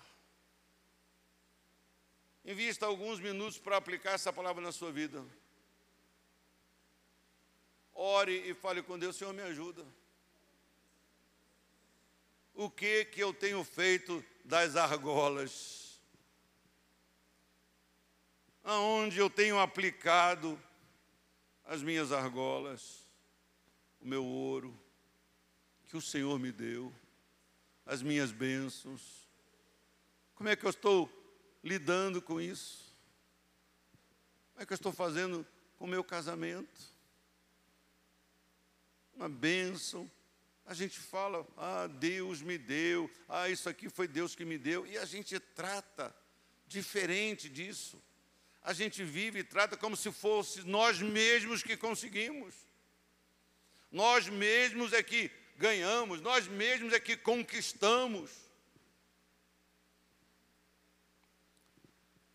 [2.43, 5.23] Invista alguns minutos para aplicar essa palavra na sua vida.
[7.93, 9.85] Ore e fale com Deus, Senhor, me ajuda.
[12.55, 15.80] O que que eu tenho feito das argolas?
[18.63, 20.61] Aonde eu tenho aplicado
[21.65, 23.07] as minhas argolas,
[23.99, 24.77] o meu ouro,
[25.85, 26.93] que o Senhor me deu,
[27.85, 29.27] as minhas bênçãos.
[30.35, 31.09] Como é que eu estou
[31.63, 32.95] lidando com isso?
[34.51, 35.45] Como é que eu estou fazendo
[35.77, 36.79] com o meu casamento?
[39.13, 40.09] Uma bênção.
[40.65, 44.85] A gente fala, ah, Deus me deu, ah, isso aqui foi Deus que me deu,
[44.85, 46.15] e a gente trata
[46.67, 48.01] diferente disso.
[48.63, 52.53] A gente vive e trata como se fosse nós mesmos que conseguimos.
[53.91, 58.31] Nós mesmos é que ganhamos, nós mesmos é que conquistamos.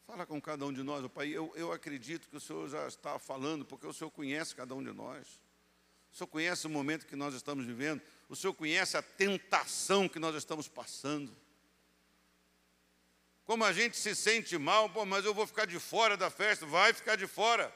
[0.06, 1.28] Fala com cada um de nós, oh, Pai.
[1.28, 4.82] Eu, eu acredito que o Senhor já está falando, porque o Senhor conhece cada um
[4.82, 5.26] de nós.
[6.12, 8.00] O Senhor conhece o momento que nós estamos vivendo.
[8.28, 11.36] O Senhor conhece a tentação que nós estamos passando.
[13.46, 16.66] Como a gente se sente mal, pô, mas eu vou ficar de fora da festa.
[16.66, 17.72] Vai ficar de fora.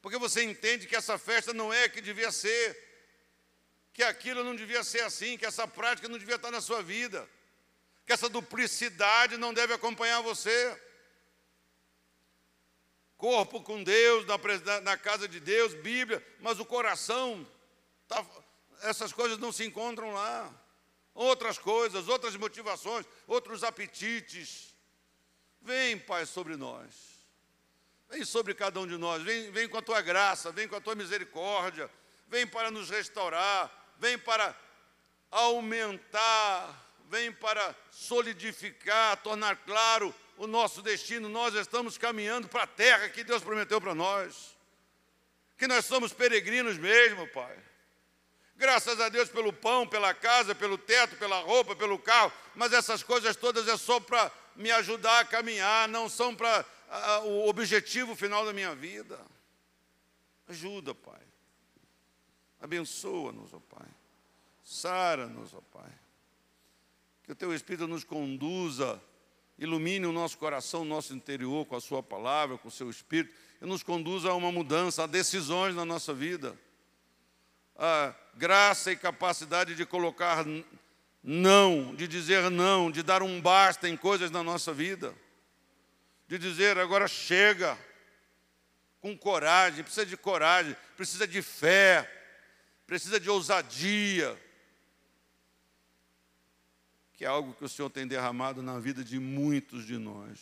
[0.00, 2.76] Porque você entende que essa festa não é que devia ser.
[3.92, 5.36] Que aquilo não devia ser assim.
[5.36, 7.28] Que essa prática não devia estar na sua vida.
[8.06, 10.76] Que essa duplicidade não deve acompanhar você
[13.22, 17.46] corpo com Deus, na, na casa de Deus, Bíblia, mas o coração,
[18.08, 18.26] tá,
[18.80, 20.52] essas coisas não se encontram lá.
[21.14, 24.71] Outras coisas, outras motivações, outros apetites.
[25.62, 27.12] Vem, Pai, sobre nós.
[28.10, 29.22] Vem sobre cada um de nós.
[29.22, 31.90] Vem, vem com a tua graça, vem com a tua misericórdia.
[32.28, 33.70] Vem para nos restaurar.
[33.98, 34.54] Vem para
[35.30, 36.90] aumentar.
[37.08, 43.22] Vem para solidificar, tornar claro o nosso destino, nós estamos caminhando para a terra que
[43.22, 44.56] Deus prometeu para nós.
[45.56, 47.56] Que nós somos peregrinos mesmo, Pai.
[48.56, 53.02] Graças a Deus pelo pão, pela casa, pelo teto, pela roupa, pelo carro, mas essas
[53.02, 56.64] coisas todas é só para me ajudar a caminhar, não são para
[57.24, 59.18] o objetivo final da minha vida.
[60.48, 61.20] Ajuda, Pai.
[62.60, 63.88] Abençoa-nos, ó Pai.
[64.62, 65.90] Sara-nos, ó Pai.
[67.24, 69.00] Que o Teu Espírito nos conduza
[69.58, 73.34] ilumine o nosso coração, o nosso interior com a Sua palavra, com o Seu Espírito,
[73.60, 76.58] e nos conduza a uma mudança, a decisões na nossa vida.
[77.76, 80.44] A graça e capacidade de colocar
[81.22, 85.14] não, de dizer não, de dar um basta em coisas na nossa vida,
[86.26, 87.78] de dizer agora chega,
[89.00, 92.10] com coragem, precisa de coragem, precisa de fé,
[92.86, 94.38] precisa de ousadia
[97.22, 100.40] que é algo que o Senhor tem derramado na vida de muitos de nós.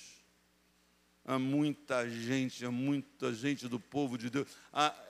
[1.26, 4.48] Há muita gente, há muita gente do povo de Deus.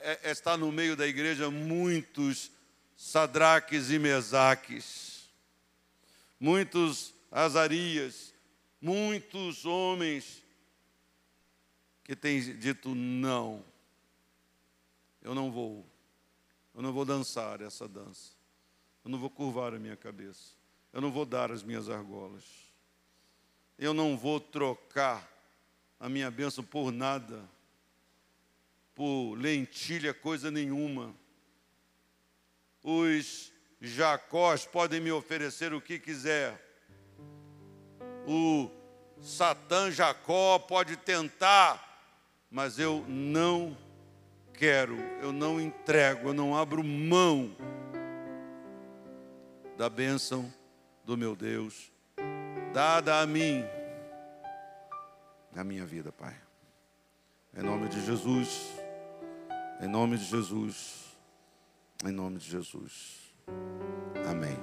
[0.01, 2.51] É, é está no meio da igreja muitos
[2.97, 5.10] sadraques e mesaques,
[6.41, 8.33] muitos azarias,
[8.81, 10.43] muitos homens
[12.03, 13.63] que têm dito não.
[15.21, 15.85] Eu não vou.
[16.73, 18.31] Eu não vou dançar essa dança.
[19.05, 20.55] Eu não vou curvar a minha cabeça.
[20.91, 22.43] Eu não vou dar as minhas argolas.
[23.77, 25.29] Eu não vou trocar
[25.99, 27.47] a minha bênção por nada,
[28.95, 31.15] por lentilha, coisa nenhuma.
[32.81, 33.50] Os
[33.81, 36.55] Jacós podem me oferecer o que quiser.
[38.27, 38.69] O
[39.19, 42.05] Satã Jacó pode tentar,
[42.51, 43.75] mas eu não
[44.53, 47.55] quero, eu não entrego, eu não abro mão
[49.75, 50.53] da bênção
[51.03, 51.91] do meu Deus,
[52.71, 53.65] dada a mim,
[55.51, 56.35] na minha vida, Pai.
[57.57, 58.71] Em nome de Jesus,
[59.81, 61.17] em nome de Jesus,
[62.05, 63.20] em nome de Jesus.
[64.29, 64.57] Amém.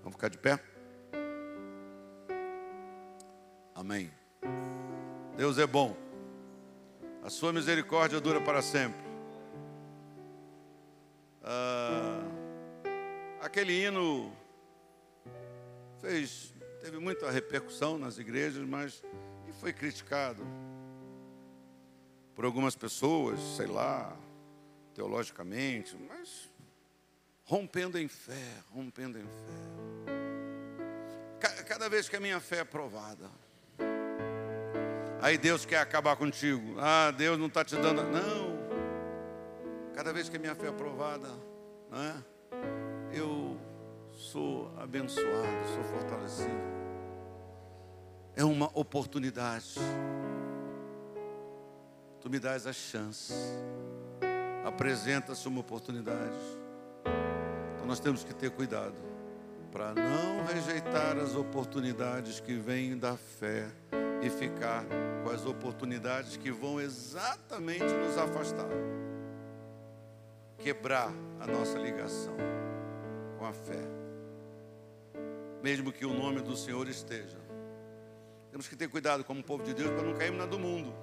[0.00, 0.60] Vamos ficar de pé?
[3.74, 4.10] Amém.
[5.36, 5.96] Deus é bom.
[7.22, 9.04] A sua misericórdia dura para sempre.
[11.42, 12.22] Ah,
[13.40, 14.32] aquele hino
[16.00, 19.02] fez, teve muita repercussão nas igrejas, mas
[19.48, 20.42] e foi criticado
[22.34, 24.16] por algumas pessoas, sei lá,
[24.94, 26.50] teologicamente, mas
[27.46, 29.66] rompendo em fé, rompendo em fé.
[31.66, 33.30] Cada vez que a minha fé é provada,
[35.20, 36.74] aí Deus quer acabar contigo.
[36.78, 38.02] Ah, Deus não está te dando.
[38.02, 38.56] Não.
[39.94, 41.28] Cada vez que a minha fé é provada,
[41.90, 42.22] né,
[43.12, 43.56] eu
[44.12, 46.76] sou abençoado, sou fortalecido.
[48.34, 49.74] É uma oportunidade.
[52.20, 53.32] Tu me dás a chance.
[54.64, 56.36] Apresenta-se uma oportunidade.
[57.86, 58.96] Nós temos que ter cuidado
[59.70, 63.68] para não rejeitar as oportunidades que vêm da fé
[64.22, 64.84] e ficar
[65.22, 68.68] com as oportunidades que vão exatamente nos afastar.
[70.58, 72.36] Quebrar a nossa ligação
[73.38, 73.96] com a fé
[75.66, 77.38] mesmo que o nome do Senhor esteja.
[78.52, 80.94] Temos que ter cuidado como povo de Deus para não cairmos na do mundo.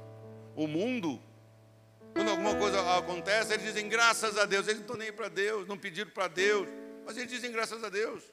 [0.56, 1.20] O mundo,
[2.14, 4.68] quando alguma coisa acontece, eles dizem graças a Deus.
[4.68, 6.68] Eles não estão nem para Deus, não pediram para Deus,
[7.06, 8.24] mas eles dizem graças a Deus.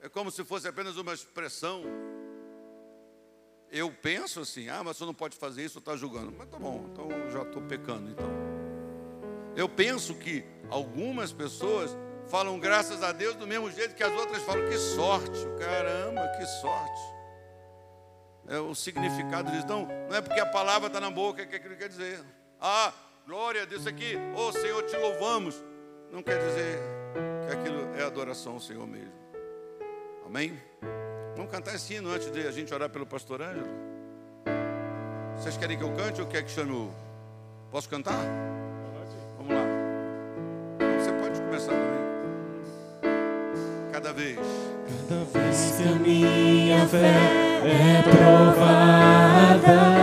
[0.00, 1.82] É como se fosse apenas uma expressão.
[3.70, 6.32] Eu penso assim, ah, mas você não pode fazer isso, está julgando.
[6.36, 8.28] Mas tá bom, então já estou pecando então.
[9.56, 11.96] Eu penso que algumas pessoas
[12.28, 14.68] falam graças a Deus do mesmo jeito que as outras falam.
[14.68, 17.00] Que sorte, caramba, que sorte.
[18.48, 19.64] é o significado disso.
[19.64, 22.22] Então, não é porque a palavra está na boca que aquilo quer dizer.
[22.60, 22.92] Ah,
[23.26, 25.64] glória a Deus aqui, oh Senhor, te louvamos.
[26.12, 26.78] Não quer dizer
[27.46, 29.14] que aquilo é adoração ao Senhor mesmo.
[30.26, 30.60] Amém?
[31.36, 33.66] Vamos cantar esse hino antes de a gente orar pelo pastor Ângelo?
[35.38, 36.90] Vocês querem que eu cante ou quer que chame o...
[37.70, 38.20] Posso cantar?
[39.38, 39.64] Vamos lá.
[40.98, 42.00] Você pode começar também.
[43.90, 44.38] Cada vez.
[45.08, 47.14] Cada vez que a minha fé
[47.64, 49.99] é provada,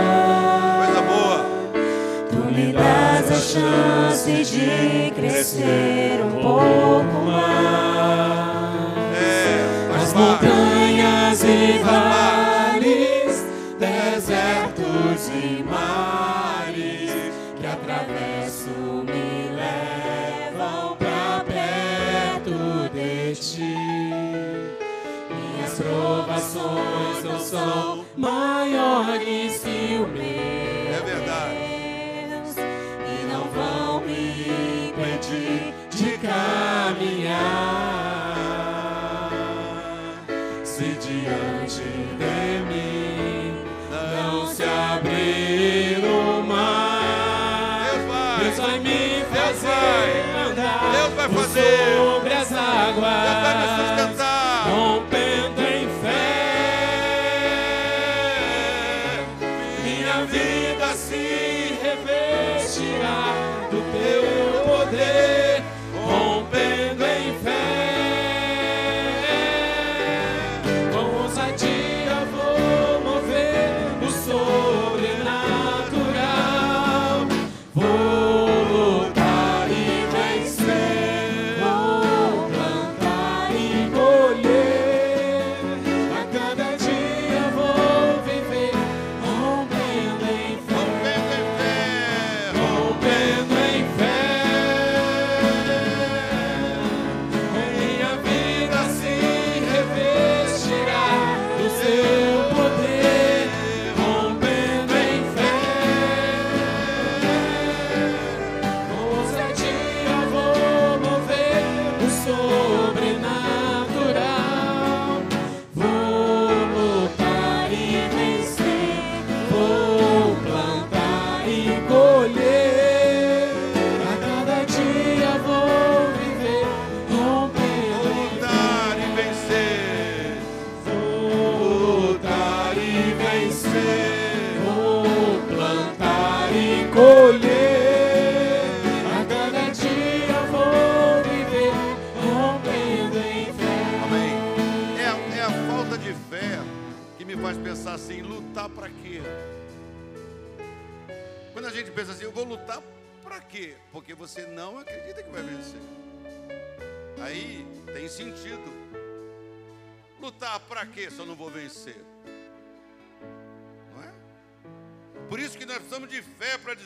[2.58, 8.88] me dás a chance de crescer um pouco mais.
[9.14, 13.46] É, As montanhas e vales,
[13.78, 17.12] desertos e mares
[17.60, 18.70] que atravesso
[19.04, 23.76] me levam pra perto de ti.
[25.30, 30.07] Minhas provações não são maiores que o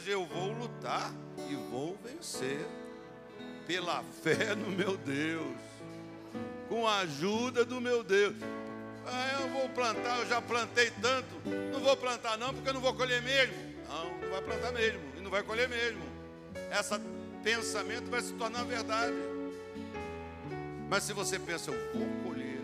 [0.03, 1.12] dizer: eu vou lutar
[1.48, 2.66] e vou vencer.
[3.66, 5.57] Pela fé no meu Deus
[6.68, 8.34] com a ajuda do meu Deus.
[9.07, 11.28] Ah, eu vou plantar, eu já plantei tanto.
[11.70, 13.55] Não vou plantar não, porque eu não vou colher mesmo.
[13.88, 16.03] Não, não vai plantar mesmo e não vai colher mesmo.
[16.70, 16.98] Esse
[17.44, 19.14] pensamento vai se tornar verdade.
[20.88, 22.61] Mas se você pensa, eu vou colher,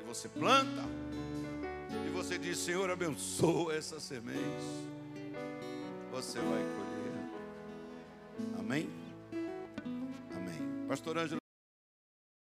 [0.00, 0.84] e você planta,
[2.06, 4.38] e você diz, Senhor, abençoa essa semente,
[6.14, 7.12] você vai colher.
[8.56, 8.88] Amém?
[10.32, 10.86] Amém.
[10.86, 11.43] Pastor Ângelo.